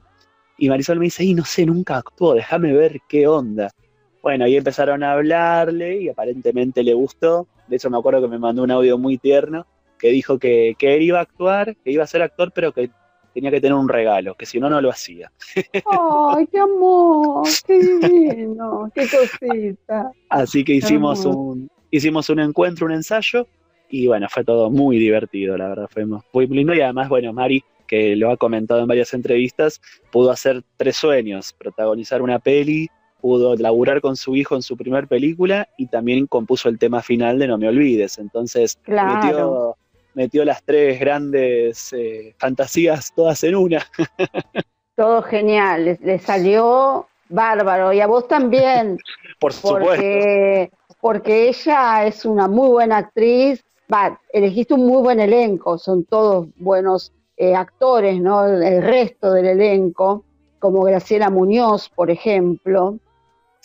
Y 0.58 0.70
Marisol 0.70 0.98
me 0.98 1.06
dice, 1.06 1.24
y 1.24 1.36
no 1.36 1.46
sé, 1.46 1.66
nunca 1.66 1.98
actuó, 1.98 2.34
déjame 2.34 2.74
ver 2.74 3.02
qué 3.08 3.28
onda. 3.28 3.70
Bueno, 4.26 4.46
ahí 4.46 4.56
empezaron 4.56 5.04
a 5.04 5.12
hablarle 5.12 6.02
y 6.02 6.10
aparentemente 6.10 6.82
le 6.82 6.96
gustó. 6.96 7.48
De 7.68 7.76
hecho, 7.76 7.92
me 7.92 8.00
acuerdo 8.00 8.24
que 8.24 8.28
me 8.28 8.40
mandó 8.40 8.64
un 8.64 8.72
audio 8.72 8.98
muy 8.98 9.20
tierno 9.20 9.68
que 10.00 10.10
dijo 10.10 10.40
que, 10.40 10.74
que 10.80 10.96
él 10.96 11.04
iba 11.04 11.20
a 11.20 11.22
actuar, 11.22 11.76
que 11.84 11.92
iba 11.92 12.04
a 12.04 12.08
ser 12.08 12.24
actor, 12.24 12.52
pero 12.52 12.72
que 12.72 12.90
tenía 13.36 13.52
que 13.52 13.62
tener 13.62 13.76
un 13.76 13.88
regalo, 13.88 14.34
que 14.34 14.48
si 14.48 14.60
no, 14.60 14.68
no 14.68 14.82
lo 14.82 14.90
hacía. 14.90 15.32
¡Ay, 15.56 16.48
qué 16.48 16.58
amor! 16.58 17.48
¡Qué 17.68 17.78
divino! 17.78 18.92
¡Qué 18.96 19.08
cosita! 19.08 20.12
Así 20.30 20.64
que 20.64 20.74
hicimos 20.74 21.24
un, 21.24 21.70
hicimos 21.92 22.28
un 22.32 22.40
encuentro, 22.40 22.88
un 22.88 22.94
ensayo, 22.94 23.46
y 23.90 24.08
bueno, 24.08 24.26
fue 24.28 24.44
todo 24.44 24.72
muy 24.72 24.98
divertido, 24.98 25.56
la 25.56 25.70
verdad, 25.70 25.88
fue 25.88 26.04
muy 26.08 26.48
lindo. 26.48 26.74
Y 26.74 26.82
además, 26.82 27.10
bueno, 27.10 27.32
Mari 27.32 27.64
que 27.86 28.16
lo 28.16 28.32
ha 28.32 28.38
comentado 28.38 28.80
en 28.80 28.88
varias 28.88 29.14
entrevistas, 29.14 29.80
pudo 30.12 30.32
hacer 30.32 30.64
tres 30.78 30.96
sueños, 30.96 31.54
protagonizar 31.54 32.24
una 32.24 32.40
peli, 32.40 32.90
pudo 33.26 33.56
laburar 33.56 34.02
con 34.02 34.16
su 34.16 34.36
hijo 34.36 34.54
en 34.54 34.62
su 34.62 34.78
primer 34.78 35.08
película 35.08 35.68
y 35.80 35.88
también 35.88 36.28
compuso 36.28 36.70
el 36.70 36.78
tema 36.78 37.02
final 37.02 37.40
de 37.40 37.48
No 37.48 37.58
me 37.58 37.68
olvides. 37.68 38.20
Entonces 38.20 38.78
metió, 40.14 40.46
las 40.46 40.62
tres 40.64 41.00
grandes 41.00 41.92
eh, 41.94 42.36
fantasías 42.38 43.12
todas 43.16 43.44
en 43.44 43.56
una. 43.56 43.84
Todo 44.96 45.24
genial, 45.24 45.98
le, 46.00 46.20
salió 46.20 47.08
bárbaro 47.28 47.92
y 47.94 48.00
a 48.00 48.06
vos 48.06 48.28
también. 48.28 49.00
Por 49.40 49.54
supuesto. 49.54 50.06
Porque 51.02 51.50
ella 51.50 52.06
es 52.06 52.26
una 52.26 52.48
muy 52.48 52.70
buena 52.70 52.98
actriz, 52.98 53.66
va, 53.92 54.22
elegiste 54.34 54.76
un 54.76 54.86
muy 54.86 55.02
buen 55.02 55.20
elenco, 55.20 55.80
son 55.80 56.04
todos 56.04 56.48
buenos 56.58 57.12
eh, 57.38 57.56
actores, 57.56 58.22
¿no? 58.22 58.46
El 58.46 58.84
resto 58.84 59.32
del 59.32 59.48
elenco, 59.48 60.24
como 60.60 60.84
Graciela 60.84 61.32
Muñoz, 61.32 61.90
por 61.90 62.12
ejemplo. 62.12 63.00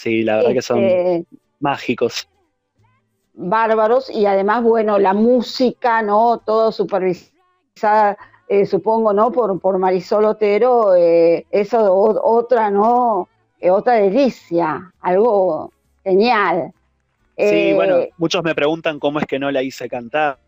Sí, 0.00 0.22
la 0.22 0.36
verdad 0.36 0.52
que 0.54 0.62
son 0.62 0.82
este, 0.82 1.26
mágicos. 1.58 2.26
Bárbaros, 3.34 4.08
y 4.08 4.24
además, 4.24 4.62
bueno, 4.62 4.98
la 4.98 5.12
música, 5.12 6.00
¿no? 6.00 6.38
Todo 6.38 6.72
supervisada, 6.72 8.16
eh, 8.48 8.64
supongo, 8.64 9.12
¿no? 9.12 9.30
Por, 9.30 9.60
por 9.60 9.76
Marisol 9.76 10.24
Otero, 10.24 10.94
eh, 10.96 11.44
eso 11.50 11.92
otra, 11.94 12.70
¿no? 12.70 13.28
otra 13.70 13.96
delicia, 13.96 14.90
algo 15.02 15.70
genial. 16.02 16.72
Sí, 17.36 17.74
bueno, 17.74 17.96
muchos 18.16 18.42
me 18.42 18.54
preguntan 18.54 18.98
cómo 18.98 19.18
es 19.18 19.26
que 19.26 19.38
no 19.38 19.50
la 19.50 19.62
hice 19.62 19.86
cantar 19.86 20.38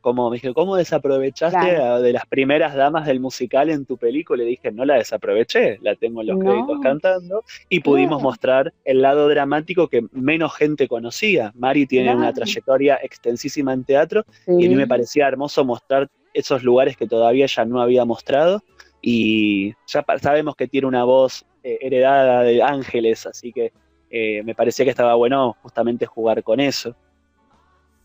como 0.00 0.30
me 0.30 0.36
dije, 0.36 0.52
¿cómo 0.52 0.76
desaprovechaste 0.76 1.80
de 2.02 2.12
las 2.12 2.26
primeras 2.26 2.74
damas 2.74 3.06
del 3.06 3.20
musical 3.20 3.70
en 3.70 3.84
tu 3.84 3.96
película? 3.96 4.42
Le 4.42 4.50
dije, 4.50 4.70
no 4.72 4.84
la 4.84 4.94
desaproveché, 4.94 5.78
la 5.82 5.94
tengo 5.94 6.20
en 6.20 6.28
los 6.28 6.38
créditos 6.38 6.78
cantando 6.82 7.44
y 7.68 7.80
pudimos 7.80 8.22
mostrar 8.22 8.72
el 8.84 9.02
lado 9.02 9.28
dramático 9.28 9.88
que 9.88 10.06
menos 10.12 10.54
gente 10.54 10.88
conocía. 10.88 11.52
Mari 11.56 11.86
tiene 11.86 12.14
una 12.14 12.32
trayectoria 12.32 12.98
extensísima 13.02 13.72
en 13.72 13.84
teatro 13.84 14.24
y 14.46 14.66
a 14.66 14.68
mí 14.68 14.74
me 14.74 14.86
parecía 14.86 15.28
hermoso 15.28 15.64
mostrar 15.64 16.08
esos 16.34 16.62
lugares 16.62 16.96
que 16.96 17.06
todavía 17.06 17.44
ella 17.44 17.64
no 17.64 17.80
había 17.80 18.04
mostrado. 18.04 18.62
Y 19.00 19.74
ya 19.86 20.04
sabemos 20.20 20.56
que 20.56 20.66
tiene 20.66 20.86
una 20.86 21.04
voz 21.04 21.46
eh, 21.62 21.78
heredada 21.80 22.42
de 22.42 22.62
ángeles, 22.62 23.26
así 23.26 23.52
que 23.52 23.72
eh, 24.10 24.42
me 24.42 24.54
parecía 24.54 24.84
que 24.84 24.90
estaba 24.90 25.14
bueno 25.14 25.56
justamente 25.62 26.06
jugar 26.06 26.42
con 26.42 26.60
eso. 26.60 26.96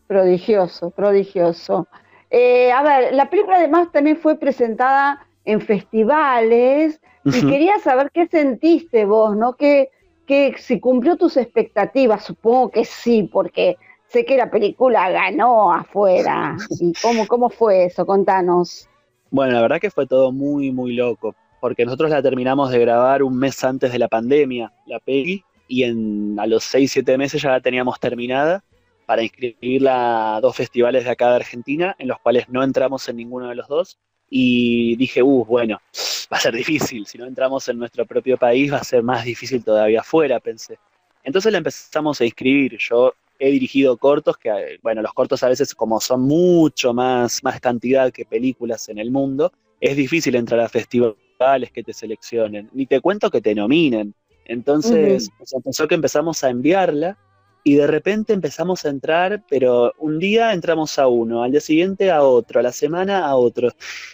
Prodigioso, 0.06 0.90
prodigioso. 0.90 1.88
Eh, 2.30 2.72
a 2.72 2.82
ver, 2.82 3.14
la 3.14 3.30
película 3.30 3.56
además 3.56 3.90
también 3.92 4.16
fue 4.16 4.38
presentada 4.38 5.26
en 5.44 5.60
festivales 5.60 7.00
y 7.24 7.46
quería 7.46 7.78
saber 7.78 8.10
qué 8.12 8.26
sentiste 8.26 9.04
vos, 9.04 9.36
¿no? 9.36 9.54
Que, 9.54 9.90
que 10.26 10.54
si 10.58 10.80
cumplió 10.80 11.16
tus 11.16 11.36
expectativas, 11.36 12.24
supongo 12.24 12.70
que 12.70 12.84
sí, 12.84 13.28
porque 13.32 13.76
sé 14.08 14.24
que 14.24 14.36
la 14.36 14.50
película 14.50 15.10
ganó 15.10 15.72
afuera. 15.72 16.56
¿Y 16.80 16.92
cómo, 17.00 17.26
cómo 17.26 17.50
fue 17.50 17.86
eso? 17.86 18.04
Contanos. 18.04 18.88
Bueno, 19.30 19.54
la 19.54 19.62
verdad 19.62 19.80
que 19.80 19.90
fue 19.90 20.06
todo 20.06 20.32
muy, 20.32 20.70
muy 20.70 20.94
loco, 20.94 21.34
porque 21.60 21.84
nosotros 21.84 22.10
la 22.10 22.22
terminamos 22.22 22.70
de 22.70 22.78
grabar 22.78 23.22
un 23.22 23.38
mes 23.38 23.62
antes 23.64 23.90
de 23.90 23.98
la 23.98 24.08
pandemia, 24.08 24.72
la 24.86 25.00
peli, 25.00 25.42
y 25.66 25.84
en, 25.84 26.36
a 26.38 26.46
los 26.46 26.64
6, 26.64 26.92
7 26.92 27.16
meses 27.16 27.40
ya 27.40 27.50
la 27.50 27.60
teníamos 27.60 27.98
terminada 27.98 28.62
para 29.06 29.22
inscribirla 29.22 30.36
a 30.36 30.40
dos 30.40 30.56
festivales 30.56 31.04
de 31.04 31.10
acá 31.10 31.30
de 31.30 31.36
Argentina, 31.36 31.94
en 31.98 32.08
los 32.08 32.18
cuales 32.20 32.48
no 32.48 32.62
entramos 32.62 33.08
en 33.08 33.16
ninguno 33.16 33.48
de 33.48 33.54
los 33.54 33.68
dos. 33.68 33.98
Y 34.28 34.96
dije, 34.96 35.22
uh, 35.22 35.44
bueno, 35.44 35.80
va 36.32 36.36
a 36.36 36.40
ser 36.40 36.54
difícil. 36.54 37.06
Si 37.06 37.18
no 37.18 37.26
entramos 37.26 37.68
en 37.68 37.78
nuestro 37.78 38.06
propio 38.06 38.36
país, 38.36 38.72
va 38.72 38.78
a 38.78 38.84
ser 38.84 39.02
más 39.02 39.24
difícil 39.24 39.64
todavía 39.64 40.00
afuera, 40.00 40.40
pensé. 40.40 40.78
Entonces 41.22 41.52
la 41.52 41.58
empezamos 41.58 42.20
a 42.20 42.24
inscribir. 42.24 42.76
Yo 42.78 43.14
he 43.38 43.50
dirigido 43.50 43.96
cortos, 43.96 44.36
que, 44.36 44.78
bueno, 44.82 45.02
los 45.02 45.12
cortos 45.12 45.42
a 45.42 45.48
veces, 45.48 45.74
como 45.74 46.00
son 46.00 46.22
mucho 46.22 46.94
más, 46.94 47.42
más 47.42 47.60
cantidad 47.60 48.12
que 48.12 48.24
películas 48.24 48.88
en 48.88 48.98
el 48.98 49.10
mundo, 49.10 49.52
es 49.80 49.96
difícil 49.96 50.34
entrar 50.36 50.60
a 50.60 50.68
festivales 50.68 51.70
que 51.72 51.82
te 51.82 51.92
seleccionen. 51.92 52.70
Ni 52.72 52.86
te 52.86 53.00
cuento 53.00 53.30
que 53.30 53.40
te 53.40 53.54
nominen. 53.54 54.14
Entonces, 54.46 55.30
pensó 55.62 55.88
que 55.88 55.94
empezamos 55.94 56.44
a 56.44 56.50
enviarla 56.50 57.18
y 57.66 57.76
de 57.76 57.86
repente 57.86 58.34
empezamos 58.34 58.84
a 58.84 58.90
entrar, 58.90 59.42
pero 59.48 59.94
un 59.98 60.18
día 60.18 60.52
entramos 60.52 60.98
a 60.98 61.08
uno, 61.08 61.42
al 61.42 61.50
día 61.50 61.62
siguiente 61.62 62.10
a 62.10 62.22
otro, 62.22 62.60
a 62.60 62.62
la 62.62 62.72
semana 62.72 63.26
a 63.26 63.36
otro. 63.36 63.70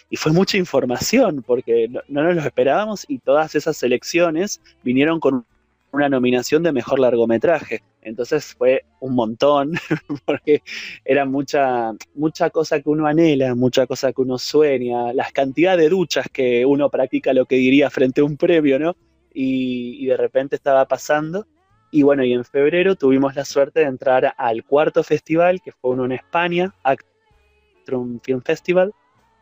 Y 0.09 0.15
fue 0.15 0.31
mucha 0.31 0.57
información 0.57 1.43
porque 1.45 1.89
no, 1.89 2.23
nos 2.23 2.33
lo 2.33 2.41
esperábamos 2.41 3.05
y 3.09 3.19
todas 3.19 3.53
esas 3.55 3.75
selecciones 3.75 4.61
vinieron 4.83 5.19
con 5.19 5.45
una 5.91 6.07
nominación 6.07 6.63
de 6.63 6.71
mejor 6.71 6.99
largometraje. 6.99 7.83
Entonces 8.01 8.55
fue 8.57 8.85
un 9.01 9.15
montón, 9.15 9.73
porque 10.25 10.63
era 11.03 11.25
mucha, 11.25 11.91
mucha 12.15 12.49
cosa 12.51 12.79
que 12.79 12.89
uno 12.89 13.05
anhela, 13.05 13.53
mucha 13.53 13.85
cosa 13.85 14.13
que 14.13 14.21
uno 14.21 14.37
sueña, 14.37 15.11
las 15.11 15.33
cantidades 15.33 15.81
de 15.81 15.89
duchas 15.89 16.27
que 16.31 16.65
uno 16.65 16.89
practica 16.89 17.33
lo 17.33 17.45
que 17.45 17.57
diría 17.57 17.89
frente 17.89 18.21
a 18.21 18.23
un 18.23 18.37
premio, 18.37 18.79
¿no? 18.79 18.95
y 19.33 20.05
de 20.05 20.17
repente 20.17 20.57
estaba 20.57 20.85
pasando 20.85 21.45
y 21.91 22.03
bueno, 22.03 22.23
y 22.23 22.33
en 22.33 22.45
febrero 22.45 22.95
tuvimos 22.95 23.35
la 23.35 23.43
suerte 23.43 23.81
de 23.81 23.87
entrar 23.87 24.33
al 24.37 24.63
cuarto 24.63 25.03
festival, 25.03 25.61
que 25.61 25.73
fue 25.73 25.91
uno 25.91 26.05
en 26.05 26.13
España, 26.13 26.73
Actrum 26.83 28.19
Film 28.23 28.41
Festival, 28.41 28.93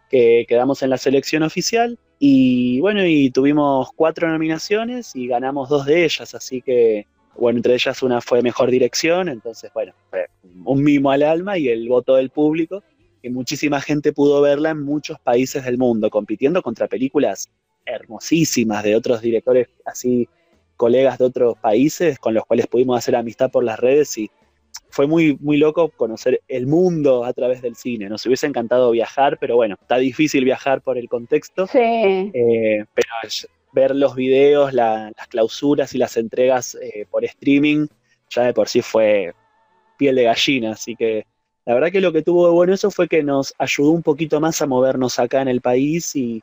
que 0.09 0.45
quedamos 0.47 0.81
en 0.81 0.89
la 0.89 0.97
selección 0.97 1.43
oficial. 1.43 1.99
Y 2.17 2.79
bueno, 2.81 3.05
y 3.05 3.29
tuvimos 3.29 3.89
cuatro 3.95 4.27
nominaciones 4.27 5.15
y 5.15 5.27
ganamos 5.27 5.69
dos 5.69 5.85
de 5.85 6.03
ellas, 6.03 6.33
así 6.33 6.61
que, 6.61 7.05
bueno, 7.37 7.59
entre 7.59 7.75
ellas 7.75 8.01
una 8.01 8.19
fue 8.19 8.41
mejor 8.41 8.71
dirección, 8.71 9.29
entonces, 9.29 9.71
bueno, 9.73 9.93
fue 10.09 10.25
un 10.65 10.83
mimo 10.83 11.11
al 11.11 11.23
alma 11.23 11.57
y 11.57 11.69
el 11.69 11.87
voto 11.87 12.15
del 12.15 12.31
público, 12.31 12.83
que 13.21 13.29
muchísima 13.29 13.79
gente 13.79 14.11
pudo 14.11 14.41
verla 14.41 14.71
en 14.71 14.83
muchos 14.83 15.19
países 15.19 15.63
del 15.63 15.77
mundo, 15.77 16.09
compitiendo 16.09 16.61
contra 16.61 16.87
películas 16.87 17.47
hermosísimas 17.85 18.83
de 18.83 18.95
otros 18.95 19.21
directores 19.21 19.67
así, 19.85 20.27
colegas 20.79 21.17
de 21.17 21.25
otros 21.25 21.57
países 21.57 22.17
con 22.19 22.33
los 22.33 22.45
cuales 22.45 22.67
pudimos 22.67 22.97
hacer 22.97 23.17
amistad 23.17 23.51
por 23.51 23.65
las 23.65 23.77
redes 23.77 24.17
y 24.17 24.31
fue 24.89 25.07
muy, 25.07 25.37
muy 25.41 25.57
loco 25.57 25.89
conocer 25.89 26.41
el 26.47 26.67
mundo 26.67 27.25
a 27.25 27.33
través 27.33 27.61
del 27.61 27.75
cine. 27.75 28.07
Nos 28.07 28.25
hubiese 28.25 28.47
encantado 28.47 28.89
viajar, 28.91 29.37
pero 29.41 29.57
bueno, 29.57 29.75
está 29.79 29.97
difícil 29.97 30.45
viajar 30.45 30.81
por 30.81 30.97
el 30.97 31.09
contexto. 31.09 31.67
Sí. 31.67 31.79
Eh, 31.79 32.85
pero 32.93 33.09
ver 33.73 33.93
los 33.93 34.15
videos, 34.15 34.73
las 34.73 35.13
clausuras 35.27 35.93
y 35.93 35.97
las 35.97 36.15
entregas 36.15 36.75
eh, 36.81 37.05
por 37.11 37.25
streaming, 37.25 37.87
ya 38.29 38.43
de 38.43 38.53
por 38.53 38.69
sí 38.69 38.81
fue 38.81 39.33
piel 39.97 40.15
de 40.15 40.23
gallina. 40.23 40.71
Así 40.71 40.95
que 40.95 41.25
la 41.65 41.73
verdad 41.73 41.91
que 41.91 41.99
lo 41.99 42.13
que 42.13 42.21
tuvo 42.21 42.47
de 42.47 42.53
bueno 42.53 42.73
eso 42.73 42.89
fue 42.89 43.09
que 43.09 43.21
nos 43.21 43.53
ayudó 43.59 43.91
un 43.91 44.01
poquito 44.01 44.39
más 44.39 44.61
a 44.61 44.65
movernos 44.65 45.19
acá 45.19 45.41
en 45.41 45.49
el 45.49 45.59
país 45.59 46.15
y, 46.15 46.41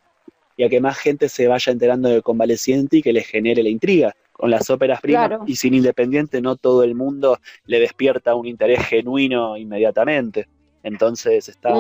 a 0.63 0.69
que 0.69 0.81
más 0.81 0.99
gente 0.99 1.29
se 1.29 1.49
vaya 1.49 1.73
enterando 1.73 2.09
de 2.09 2.23
Convaleciente 2.23 2.99
y 2.99 3.03
que 3.03 3.13
le 3.13 3.23
genere 3.23 3.63
la 3.63 3.69
intriga. 3.69 4.15
Con 4.37 4.51
las 4.51 4.69
óperas 4.69 5.01
primas 5.01 5.41
y 5.47 5.57
sin 5.57 5.73
Independiente 5.73 6.43
no 6.43 6.57
todo 6.57 6.83
el 6.83 6.95
mundo 6.95 7.39
le 7.65 7.81
despierta 7.81 8.35
un 8.35 8.47
interés 8.47 8.85
genuino 8.85 9.57
inmediatamente. 9.57 10.47
Entonces 10.83 11.49
está 11.49 11.71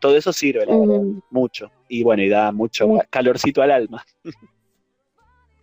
todo 0.00 0.16
eso 0.16 0.32
sirve, 0.32 0.66
mucho. 1.30 1.70
Y 1.88 2.02
bueno, 2.02 2.22
y 2.22 2.28
da 2.28 2.50
mucho 2.50 2.88
calorcito 3.08 3.62
al 3.62 3.70
alma. 3.70 4.04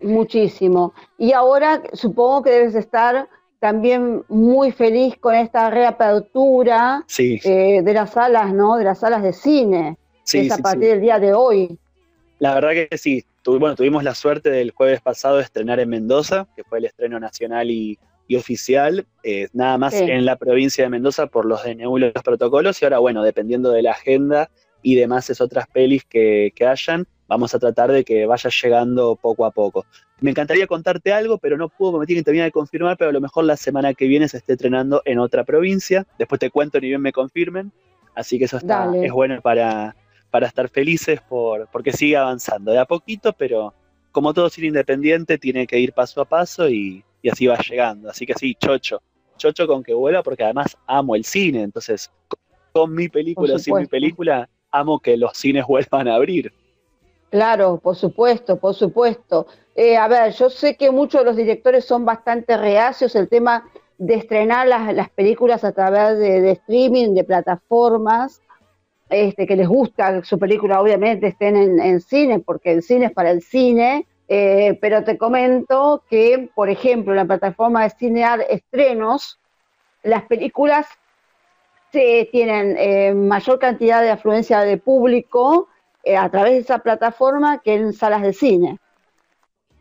Muchísimo. 0.02 0.94
Y 1.18 1.34
ahora 1.34 1.84
supongo 1.94 2.44
que 2.44 2.52
debes 2.52 2.76
estar 2.76 3.28
también 3.60 4.24
muy 4.30 4.72
feliz 4.72 5.18
con 5.18 5.36
esta 5.36 5.70
reapertura 5.70 7.06
eh, 7.18 7.82
de 7.84 7.94
las 7.94 8.12
salas, 8.12 8.54
¿no? 8.54 8.78
De 8.78 8.86
las 8.86 9.00
salas 9.00 9.22
de 9.22 9.34
cine, 9.34 9.98
que 10.30 10.42
es 10.42 10.52
a 10.52 10.58
partir 10.60 10.88
del 10.90 11.02
día 11.02 11.20
de 11.20 11.34
hoy. 11.34 11.78
La 12.40 12.54
verdad 12.56 12.72
que 12.72 12.98
sí. 12.98 13.26
Bueno, 13.46 13.76
tuvimos 13.76 14.04
la 14.04 14.16
suerte 14.16 14.50
del 14.50 14.72
jueves 14.72 15.02
pasado 15.02 15.38
de 15.38 15.44
estrenar 15.44 15.80
en 15.80 15.90
Mendoza, 15.90 16.48
que 16.56 16.64
fue 16.64 16.80
el 16.80 16.86
estreno 16.86 17.20
nacional 17.20 17.72
y, 17.72 17.98
oficial, 18.38 19.08
eh, 19.24 19.48
nada 19.54 19.80
más 19.80 19.96
en 19.96 20.24
la 20.24 20.36
provincia 20.36 20.84
de 20.84 20.90
Mendoza 20.92 21.26
por 21.28 21.46
los 21.46 21.64
DNU 21.64 21.98
y 21.98 22.02
los 22.02 22.24
protocolos, 22.24 22.80
y 22.80 22.86
ahora, 22.86 23.00
bueno, 23.00 23.24
dependiendo 23.24 23.72
de 23.72 23.82
la 23.82 23.92
agenda 23.92 24.52
y 24.84 24.94
demás 24.96 25.32
es 25.32 25.42
otras 25.42 25.68
pelis 25.68 26.06
que, 26.06 26.52
que 26.56 26.68
hayan, 26.68 27.08
vamos 27.28 27.56
a 27.56 27.60
tratar 27.60 27.92
de 27.92 28.04
que 28.04 28.28
vaya 28.28 28.50
llegando 28.50 29.16
poco 29.16 29.46
a 29.46 29.52
poco. 29.52 29.86
Me 30.20 30.32
encantaría 30.32 30.68
contarte 30.68 31.14
algo, 31.14 31.38
pero 31.38 31.58
no 31.58 31.70
puedo, 31.70 31.98
me 31.98 32.06
tienen 32.06 32.22
que 32.22 32.26
terminar 32.26 32.48
de 32.48 32.52
confirmar, 32.52 32.98
pero 32.98 33.10
a 33.10 33.14
lo 33.14 33.22
mejor 33.22 33.46
la 33.46 33.56
semana 33.56 33.94
que 33.94 34.06
viene 34.06 34.28
se 34.28 34.38
esté 34.38 34.54
entrenando 34.54 35.02
en 35.06 35.20
otra 35.20 35.44
provincia. 35.44 36.06
Después 36.18 36.40
te 36.40 36.50
cuento 36.50 36.80
ni 36.80 36.90
bien 36.90 37.02
me 37.02 37.14
confirmen. 37.14 37.72
Así 38.16 38.38
que 38.38 38.46
eso 38.46 38.58
está, 38.58 38.92
es 39.02 39.12
bueno 39.12 39.40
para, 39.42 39.96
para 40.30 40.48
estar 40.48 40.70
felices 40.70 41.20
por, 41.22 41.68
porque 41.72 41.92
sigue 41.92 42.18
avanzando 42.18 42.72
de 42.72 42.80
a 42.80 42.86
poquito, 42.86 43.34
pero 43.34 43.74
como 44.12 44.34
todo 44.34 44.50
cine 44.50 44.68
independiente 44.68 45.38
tiene 45.38 45.68
que 45.68 45.80
ir 45.80 45.94
paso 45.94 46.22
a 46.22 46.26
paso 46.26 46.70
y, 46.70 47.04
así 47.32 47.48
va 47.48 47.58
llegando. 47.58 48.10
Así 48.10 48.26
que 48.26 48.34
sí, 48.34 48.56
chocho, 48.56 49.02
chocho 49.38 49.68
con 49.68 49.84
que 49.84 49.94
vuela 49.94 50.24
porque 50.24 50.44
además 50.44 50.78
amo 50.88 51.16
el 51.16 51.26
cine, 51.26 51.64
entonces 51.64 52.12
con 52.72 52.94
mi 52.94 53.10
película 53.10 53.56
o 53.56 53.60
sin 53.60 53.76
mi 53.76 53.88
película, 53.88 54.50
amo 54.72 55.00
que 55.00 55.18
los 55.18 55.34
cines 55.34 55.66
vuelvan 55.66 56.08
a 56.08 56.16
abrir. 56.16 56.54
Claro, 57.30 57.78
por 57.78 57.96
supuesto, 57.96 58.58
por 58.58 58.74
supuesto. 58.74 59.48
Eh, 59.76 59.98
a 59.98 60.08
ver, 60.08 60.34
yo 60.34 60.50
sé 60.50 60.76
que 60.76 60.92
muchos 60.92 61.22
de 61.22 61.26
los 61.26 61.36
directores 61.36 61.86
son 61.86 62.06
bastante 62.06 62.58
reacios 62.58 63.16
el 63.16 63.30
tema 63.30 63.70
de 64.00 64.16
estrenar 64.16 64.68
las, 64.68 65.10
películas 65.10 65.64
a 65.64 65.74
través 65.74 66.18
de, 66.18 66.52
streaming, 66.52 67.14
de 67.14 67.24
plataformas, 67.24 68.42
este, 69.10 69.48
que 69.48 69.56
les 69.56 69.68
gusta 69.68 70.24
su 70.24 70.38
película 70.38 70.82
obviamente 70.82 71.28
estén 71.28 71.56
en, 71.80 72.02
cine, 72.02 72.40
porque 72.40 72.72
el 72.72 72.84
cine 72.84 73.08
es 73.08 73.12
para 73.12 73.32
el 73.32 73.42
cine, 73.42 74.06
eh, 74.28 74.78
pero 74.82 75.04
te 75.04 75.18
comento 75.18 76.04
que, 76.10 76.50
por 76.54 76.70
ejemplo, 76.70 77.14
en 77.14 77.18
la 77.18 77.26
plataforma 77.26 77.84
de 77.84 77.90
Cinear 77.90 78.46
Estrenos, 78.50 79.40
las 80.04 80.24
películas 80.24 80.88
tienen 81.92 82.76
eh, 82.78 83.14
mayor 83.16 83.58
cantidad 83.58 84.02
de 84.02 84.12
afluencia 84.12 84.60
de 84.62 84.78
público 84.78 85.68
eh, 86.04 86.16
a 86.16 86.30
través 86.30 86.54
de 86.54 86.60
esa 86.60 86.80
plataforma 86.80 87.62
que 87.64 87.74
en 87.74 87.94
salas 87.94 88.22
de 88.22 88.34
cine. 88.34 88.78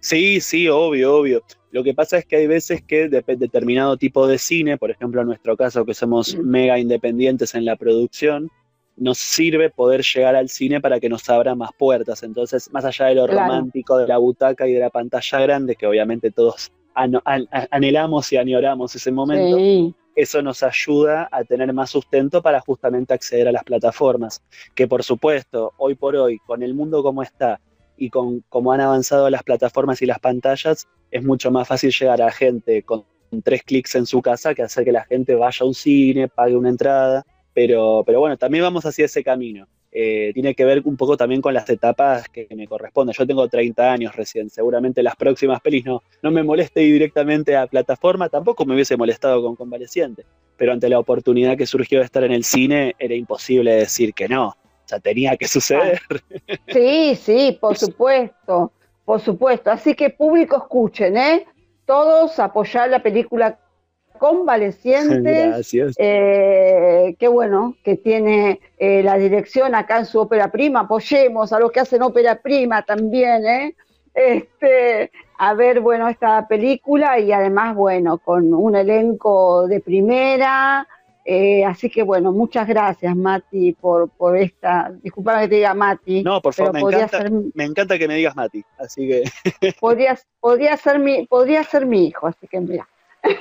Sí, 0.01 0.41
sí, 0.41 0.69
obvio, 0.69 1.17
obvio. 1.17 1.43
Lo 1.71 1.85
que 1.85 1.93
pasa 1.93 2.19
es 2.19 2.25
que 2.25 2.37
hay 2.37 2.47
veces 2.47 2.83
que 2.83 3.09
de 3.09 3.23
determinado 3.37 3.97
tipo 3.97 4.27
de 4.27 4.39
cine, 4.39 4.79
por 4.79 4.91
ejemplo 4.91 5.21
en 5.21 5.27
nuestro 5.27 5.57
caso 5.57 5.85
que 5.85 5.93
somos 5.93 6.35
mm. 6.35 6.41
mega 6.41 6.79
independientes 6.79 7.55
en 7.55 7.65
la 7.65 7.77
producción, 7.77 8.51
nos 8.99 9.19
sirve 9.19 9.71
poder 9.71 10.03
llegar 10.03 10.37
al 10.37 10.49
cine 10.49 10.81
para 10.81 11.01
que 11.01 11.09
nos 11.09 11.29
abra 11.29 11.55
más 11.55 11.71
puertas. 11.79 12.23
Entonces, 12.23 12.71
más 12.73 12.85
allá 12.85 13.07
de 13.07 13.15
lo 13.15 13.27
romántico 13.27 13.97
de 13.97 14.07
la 14.07 14.19
butaca 14.19 14.67
y 14.67 14.73
de 14.73 14.81
la 14.81 14.91
pantalla 14.91 15.41
grande, 15.41 15.77
que 15.77 15.87
obviamente 15.87 16.31
todos 16.31 16.73
anhelamos 16.95 18.33
y 18.33 18.37
añoramos 18.37 18.95
ese 18.95 19.13
momento, 19.13 19.95
eso 20.17 20.43
nos 20.43 20.65
ayuda 20.65 21.29
a 21.31 21.45
tener 21.45 21.73
más 21.73 21.91
sustento 21.91 22.43
para 22.43 22.61
justamente 22.61 23.15
acceder 23.15 23.47
a 23.47 23.53
las 23.53 23.63
plataformas, 23.63 24.43
que 24.75 24.89
por 24.89 25.05
supuesto, 25.05 25.73
hoy 25.77 25.95
por 25.95 26.17
hoy, 26.17 26.39
con 26.45 26.65
el 26.65 26.75
mundo 26.75 27.05
como 27.05 27.23
está 27.23 27.61
y 27.97 28.11
con 28.11 28.45
cómo 28.49 28.73
han 28.73 28.81
avanzado 28.81 29.31
las 29.31 29.45
plataformas 29.45 30.03
y 30.03 30.07
las 30.07 30.19
pantallas, 30.19 30.89
es 31.13 31.25
mucho 31.25 31.53
más 31.53 31.69
fácil 31.69 31.93
llegar 31.93 32.21
a 32.21 32.33
gente 32.33 32.83
con 32.83 33.05
tres 33.45 33.63
clics 33.63 33.95
en 33.95 34.07
su 34.07 34.21
casa 34.21 34.55
que 34.55 34.63
hacer 34.63 34.85
que 34.85 34.93
la 34.93 35.05
gente 35.05 35.37
vaya 35.37 35.59
a 35.61 35.67
un 35.67 35.75
cine, 35.75 36.27
pague 36.27 36.57
una 36.57 36.71
entrada, 36.71 37.25
pero, 37.59 38.05
pero 38.07 38.21
bueno, 38.21 38.37
también 38.37 38.63
vamos 38.63 38.87
hacia 38.87 39.07
ese 39.07 39.25
camino. 39.25 39.67
Eh, 39.91 40.31
tiene 40.33 40.55
que 40.55 40.65
ver 40.65 40.81
un 40.85 40.97
poco 40.97 41.17
también 41.17 41.43
con 41.43 41.53
las 41.53 41.69
etapas 41.69 42.29
que 42.29 42.47
me 42.55 42.69
corresponden. 42.69 43.13
Yo 43.19 43.27
tengo 43.27 43.49
30 43.49 43.91
años 43.91 44.15
recién, 44.15 44.49
seguramente 44.49 45.03
las 45.03 45.17
próximas 45.17 45.61
pelis 45.61 45.85
no, 45.85 46.05
no 46.23 46.31
me 46.31 46.45
moleste 46.45 46.85
ir 46.85 46.93
directamente 46.93 47.57
a 47.57 47.67
plataforma, 47.67 48.29
tampoco 48.29 48.65
me 48.65 48.75
hubiese 48.75 48.97
molestado 48.97 49.43
con 49.43 49.57
Convaleciente, 49.57 50.25
pero 50.57 50.73
ante 50.73 50.89
la 50.89 51.01
oportunidad 51.01 51.57
que 51.57 51.67
surgió 51.67 51.99
de 51.99 52.05
estar 52.05 52.23
en 52.23 52.31
el 52.31 52.45
cine 52.45 52.95
era 52.97 53.17
imposible 53.17 53.75
decir 53.75 54.15
que 54.15 54.29
no, 54.29 54.51
o 54.51 54.57
sea, 54.85 55.01
tenía 55.01 55.37
que 55.37 55.49
suceder. 55.49 56.01
Sí, 56.69 57.17
sí, 57.17 57.59
por 57.61 57.77
supuesto, 57.77 58.71
por 59.05 59.21
supuesto. 59.21 59.73
Así 59.73 59.95
que 59.95 60.11
público 60.11 60.59
escuchen, 60.59 61.17
¿eh? 61.17 61.45
Todos 61.87 62.39
apoyar 62.39 62.89
la 62.89 63.03
película 63.03 63.59
convalecientes. 64.19 65.47
Gracias. 65.49 65.95
Eh, 65.99 67.17
qué 67.19 67.29
bueno 67.29 67.77
que 67.83 67.97
tiene 67.97 68.61
eh, 68.79 69.03
la 69.03 69.17
dirección 69.17 69.75
acá 69.75 69.99
en 69.99 70.07
su 70.07 70.21
ópera 70.21 70.51
prima. 70.51 70.81
Apoyemos 70.81 71.53
a 71.53 71.61
los 71.61 71.73
que 71.73 71.81
hacen 71.81 72.03
ópera 72.03 72.41
prima 72.41 72.83
también, 72.83 73.47
¿eh? 73.47 73.75
Este, 74.15 75.11
a 75.39 75.55
ver, 75.55 75.81
bueno, 75.81 76.09
esta 76.09 76.47
película 76.49 77.19
y 77.21 77.33
además, 77.33 77.77
bueno, 77.77 78.19
con 78.19 78.53
un 78.53 78.75
elenco 78.75 79.67
de 79.69 79.81
primera. 79.81 80.87
Eh, 81.31 81.63
así 81.63 81.91
que 81.91 82.03
bueno, 82.03 82.33
muchas 82.33 82.67
gracias 82.67 83.15
Mati 83.15 83.73
por, 83.75 84.09
por 84.09 84.35
esta, 84.35 84.91
disculpame 85.03 85.43
que 85.43 85.49
te 85.49 85.55
diga 85.57 85.75
Mati. 85.75 86.23
No, 86.23 86.41
por 86.41 86.55
favor, 86.55 86.73
me 86.73 86.81
encanta, 86.81 87.25
me 87.53 87.65
encanta 87.65 87.99
que 87.99 88.09
me 88.09 88.15
digas 88.15 88.35
Mati, 88.35 88.65
así 88.79 89.07
que... 89.07 89.25
podría, 89.79 90.19
podría, 90.41 90.79
ser 90.79 90.99
mi, 90.99 91.27
podría 91.27 91.65
ser 91.65 91.85
mi 91.85 92.07
hijo, 92.07 92.29
así 92.29 92.49
que 92.49 92.59
mira. 92.61 92.89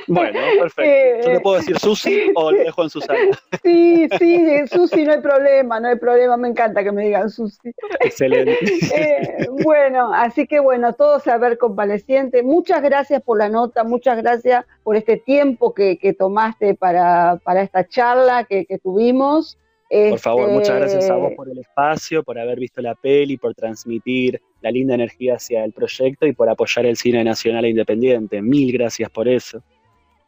Bueno, 0.08 0.40
perfecto. 0.60 1.28
Yo 1.28 1.34
le 1.34 1.40
puedo 1.40 1.58
decir 1.58 1.78
Susi 1.80 2.32
o 2.36 2.52
le 2.52 2.64
dejo 2.64 2.84
en 2.84 2.90
Susana. 2.90 3.20
Sí, 3.64 4.08
sí, 4.18 4.68
Susi 4.72 5.04
no 5.04 5.14
hay 5.14 5.22
problema, 5.22 5.80
no 5.80 5.90
hay 5.90 5.98
problema, 5.98 6.38
me 6.38 6.48
encanta 6.50 6.84
que 6.84 6.92
me 6.92 7.06
digan 7.06 7.30
Susi. 7.30 7.72
Excelente. 8.00 8.58
Eh, 8.98 9.48
bueno, 9.64 10.14
así 10.14 10.48
que 10.48 10.60
bueno, 10.60 10.94
todo 10.94 11.20
saber 11.20 11.58
convaleciente. 11.58 12.42
Muchas 12.42 12.82
gracias 12.82 13.22
por 13.22 13.38
la 13.38 13.50
nota, 13.50 13.84
muchas 13.84 14.18
gracias 14.18 14.66
por 14.84 14.96
este 14.96 15.18
tiempo 15.18 15.74
que, 15.74 15.98
tomaste 16.18 16.74
para, 16.74 17.40
para, 17.44 17.62
esta 17.62 17.88
charla 17.88 18.46
que, 18.46 18.66
tuvimos. 18.82 19.58
Por 19.90 20.20
favor, 20.20 20.50
muchas 20.50 20.78
gracias 20.78 21.10
a 21.10 21.16
vos 21.16 21.26
este, 21.26 21.36
por 21.36 21.50
el 21.50 21.60
espacio, 21.60 22.24
por 22.24 22.40
haber 22.40 22.60
visto 22.60 22.82
la 22.82 22.96
peli, 22.96 23.38
por 23.38 23.54
transmitir 23.54 24.42
la 24.62 24.72
linda 24.72 24.96
energía 24.96 25.36
hacia 25.36 25.64
el 25.64 25.74
proyecto 25.74 26.26
y 26.26 26.34
por 26.34 26.50
apoyar 26.50 26.86
el 26.86 26.98
cine 26.98 27.24
nacional 27.24 27.66
e 27.66 27.70
independiente. 27.70 28.42
Mil 28.42 28.72
gracias 28.72 29.10
por 29.10 29.28
eso. 29.28 29.62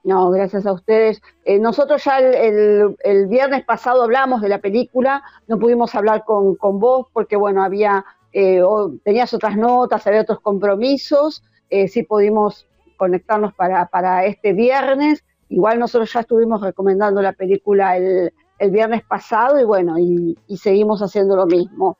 No, 0.03 0.29
gracias 0.31 0.65
a 0.65 0.73
ustedes. 0.73 1.21
Eh, 1.43 1.59
nosotros 1.59 2.03
ya 2.03 2.19
el, 2.19 3.27
viernes 3.27 3.65
pasado 3.65 4.03
hablamos 4.03 4.41
de 4.41 4.49
la 4.49 4.59
película, 4.59 5.23
no 5.47 5.59
pudimos 5.59 5.93
hablar 5.93 6.23
con, 6.23 6.55
vos 6.79 7.07
porque, 7.11 7.35
bueno, 7.35 7.63
había, 7.63 8.05
eh, 8.31 8.61
tenías 9.03 9.33
otras 9.33 9.57
notas, 9.57 10.07
había 10.07 10.21
otros 10.21 10.39
compromisos, 10.39 11.43
eh, 11.69 11.87
sí 11.87 12.03
pudimos 12.03 12.65
conectarnos 12.97 13.53
para, 13.53 13.87
para 13.87 14.25
este 14.25 14.53
viernes. 14.53 15.23
Igual 15.49 15.79
nosotros 15.79 16.11
ya 16.13 16.21
estuvimos 16.21 16.61
recomendando 16.61 17.21
la 17.21 17.33
película 17.33 17.97
el, 17.97 18.31
el 18.59 18.71
viernes 18.71 19.03
pasado 19.03 19.59
y 19.59 19.63
bueno, 19.63 19.97
y, 19.97 20.37
seguimos 20.57 21.01
haciendo 21.01 21.35
lo 21.35 21.45
mismo. 21.45 21.97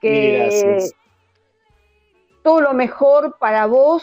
Que 0.00 0.78
todo 2.42 2.60
lo 2.60 2.72
mejor 2.74 3.36
para 3.38 3.66
vos. 3.66 4.02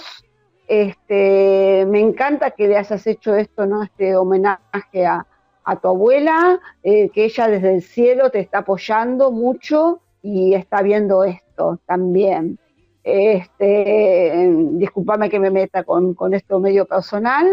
Este, 0.68 1.86
me 1.88 2.00
encanta 2.00 2.52
que 2.52 2.68
le 2.68 2.78
hayas 2.78 3.06
hecho 3.08 3.36
esto, 3.36 3.66
¿no? 3.66 3.84
Este 3.84 4.16
homenaje 4.16 5.06
a, 5.06 5.26
tu 5.82 5.88
abuela, 5.88 6.60
eh, 6.82 7.10
que 7.10 7.26
ella 7.26 7.48
desde 7.48 7.76
el 7.76 7.84
cielo 7.84 8.32
te 8.32 8.40
está 8.40 8.60
apoyando 8.60 9.32
mucho 9.32 10.00
y 10.24 10.56
está 10.56 10.82
viendo 10.82 11.24
esto 11.24 11.80
también. 11.86 12.58
Este, 13.04 14.52
disculpame 14.72 15.30
que 15.30 15.40
me 15.40 15.52
meta 15.52 15.84
con, 15.84 16.16
con 16.16 16.34
esto 16.34 16.60
medio 16.60 16.86
personal, 16.86 17.48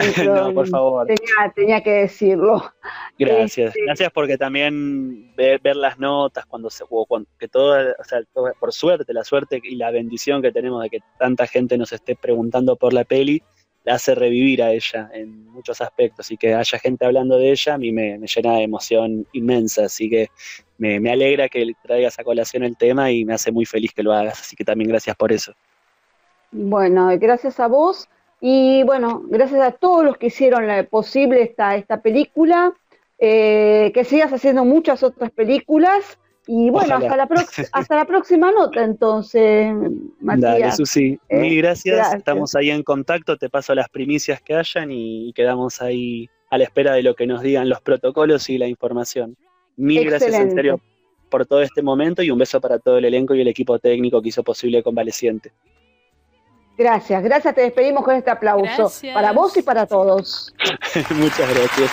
no, 0.24 0.54
por 0.54 0.68
favor. 0.68 1.06
Tenía, 1.54 1.82
que 1.82 1.90
decirlo. 1.90 2.72
Gracias. 3.18 3.68
Este, 3.68 3.84
Gracias 3.84 4.12
porque 4.12 4.38
también 4.38 5.34
ver, 5.36 5.60
las 5.76 5.98
notas 5.98 6.46
cuando 6.46 6.70
se 6.70 6.84
cuando, 6.84 7.28
que 7.38 7.48
todo, 7.48 7.76
o 7.98 8.04
sea, 8.04 8.20
por 8.58 8.72
suerte, 8.72 9.12
la 9.12 9.24
suerte 9.24 9.60
y 9.62 9.76
la 9.76 9.90
bendición 9.90 10.42
que 10.42 10.52
tenemos 10.52 10.82
de 10.82 10.90
que 10.90 11.00
tanta 11.18 11.46
gente 11.46 11.76
nos 11.76 11.92
esté 11.92 12.16
preguntando 12.16 12.76
por 12.76 12.92
la 12.92 13.04
peli, 13.04 13.42
la 13.84 13.94
hace 13.94 14.14
revivir 14.14 14.62
a 14.62 14.72
ella 14.72 15.10
en 15.12 15.46
muchos 15.46 15.80
aspectos 15.80 16.30
y 16.30 16.36
que 16.36 16.54
haya 16.54 16.78
gente 16.78 17.06
hablando 17.06 17.36
de 17.36 17.50
ella 17.50 17.74
a 17.74 17.78
mí 17.78 17.92
me, 17.92 18.18
llena 18.18 18.56
de 18.56 18.62
emoción 18.62 19.26
inmensa, 19.32 19.86
así 19.86 20.10
que 20.10 20.28
me, 20.76 21.00
me, 21.00 21.10
alegra 21.10 21.48
que 21.48 21.72
traigas 21.82 22.18
a 22.18 22.24
colación 22.24 22.62
el 22.62 22.76
tema 22.76 23.10
y 23.10 23.24
me 23.24 23.34
hace 23.34 23.50
muy 23.50 23.64
feliz 23.64 23.92
que 23.94 24.02
lo 24.02 24.12
hagas, 24.12 24.40
así 24.40 24.54
que 24.54 24.64
también 24.64 24.90
gracias 24.90 25.16
por 25.16 25.32
eso. 25.32 25.54
Bueno, 26.52 27.08
gracias 27.18 27.60
a 27.60 27.68
vos 27.68 28.08
y 28.40 28.82
bueno, 28.84 29.22
gracias 29.26 29.60
a 29.60 29.72
todos 29.72 30.04
los 30.04 30.16
que 30.16 30.26
hicieron 30.26 30.86
posible 30.86 31.42
esta, 31.42 31.76
esta 31.76 32.00
película, 32.00 32.72
eh, 33.18 33.90
que 33.92 34.04
sigas 34.04 34.32
haciendo 34.32 34.64
muchas 34.64 35.02
otras 35.02 35.30
películas. 35.30 36.18
Y 36.46 36.70
bueno, 36.70 36.96
hasta 36.96 37.16
la, 37.16 37.28
hasta 37.72 37.96
la 37.96 38.06
próxima 38.06 38.50
nota 38.50 38.82
entonces, 38.82 39.72
Matías. 40.20 40.58
Dale, 40.58 40.72
Susi. 40.72 41.18
Eh, 41.28 41.40
Mil 41.40 41.58
gracias. 41.58 42.14
Estamos 42.14 42.54
ahí 42.54 42.70
en 42.70 42.82
contacto. 42.82 43.36
Te 43.36 43.50
paso 43.50 43.74
las 43.74 43.88
primicias 43.90 44.40
que 44.40 44.54
hayan 44.54 44.90
y 44.90 45.32
quedamos 45.34 45.82
ahí 45.82 46.28
a 46.50 46.58
la 46.58 46.64
espera 46.64 46.94
de 46.94 47.02
lo 47.02 47.14
que 47.14 47.26
nos 47.26 47.42
digan 47.42 47.68
los 47.68 47.82
protocolos 47.82 48.48
y 48.48 48.56
la 48.56 48.66
información. 48.66 49.36
Mil 49.76 50.04
gracias 50.06 50.34
en 50.34 50.50
serio 50.52 50.80
por 51.28 51.46
todo 51.46 51.62
este 51.62 51.82
momento 51.82 52.22
y 52.22 52.30
un 52.30 52.38
beso 52.38 52.60
para 52.60 52.78
todo 52.78 52.98
el 52.98 53.04
elenco 53.04 53.34
y 53.34 53.40
el 53.40 53.48
equipo 53.48 53.78
técnico 53.78 54.20
que 54.20 54.30
hizo 54.30 54.42
posible 54.42 54.82
Convaleciente. 54.82 55.52
Gracias, 56.80 57.22
gracias, 57.22 57.54
te 57.54 57.60
despedimos 57.60 58.02
con 58.02 58.16
este 58.16 58.30
aplauso 58.30 58.90
para 59.12 59.32
vos 59.32 59.54
y 59.54 59.60
para 59.60 59.84
todos. 59.84 60.50
Muchas 61.10 61.54
gracias. 61.54 61.90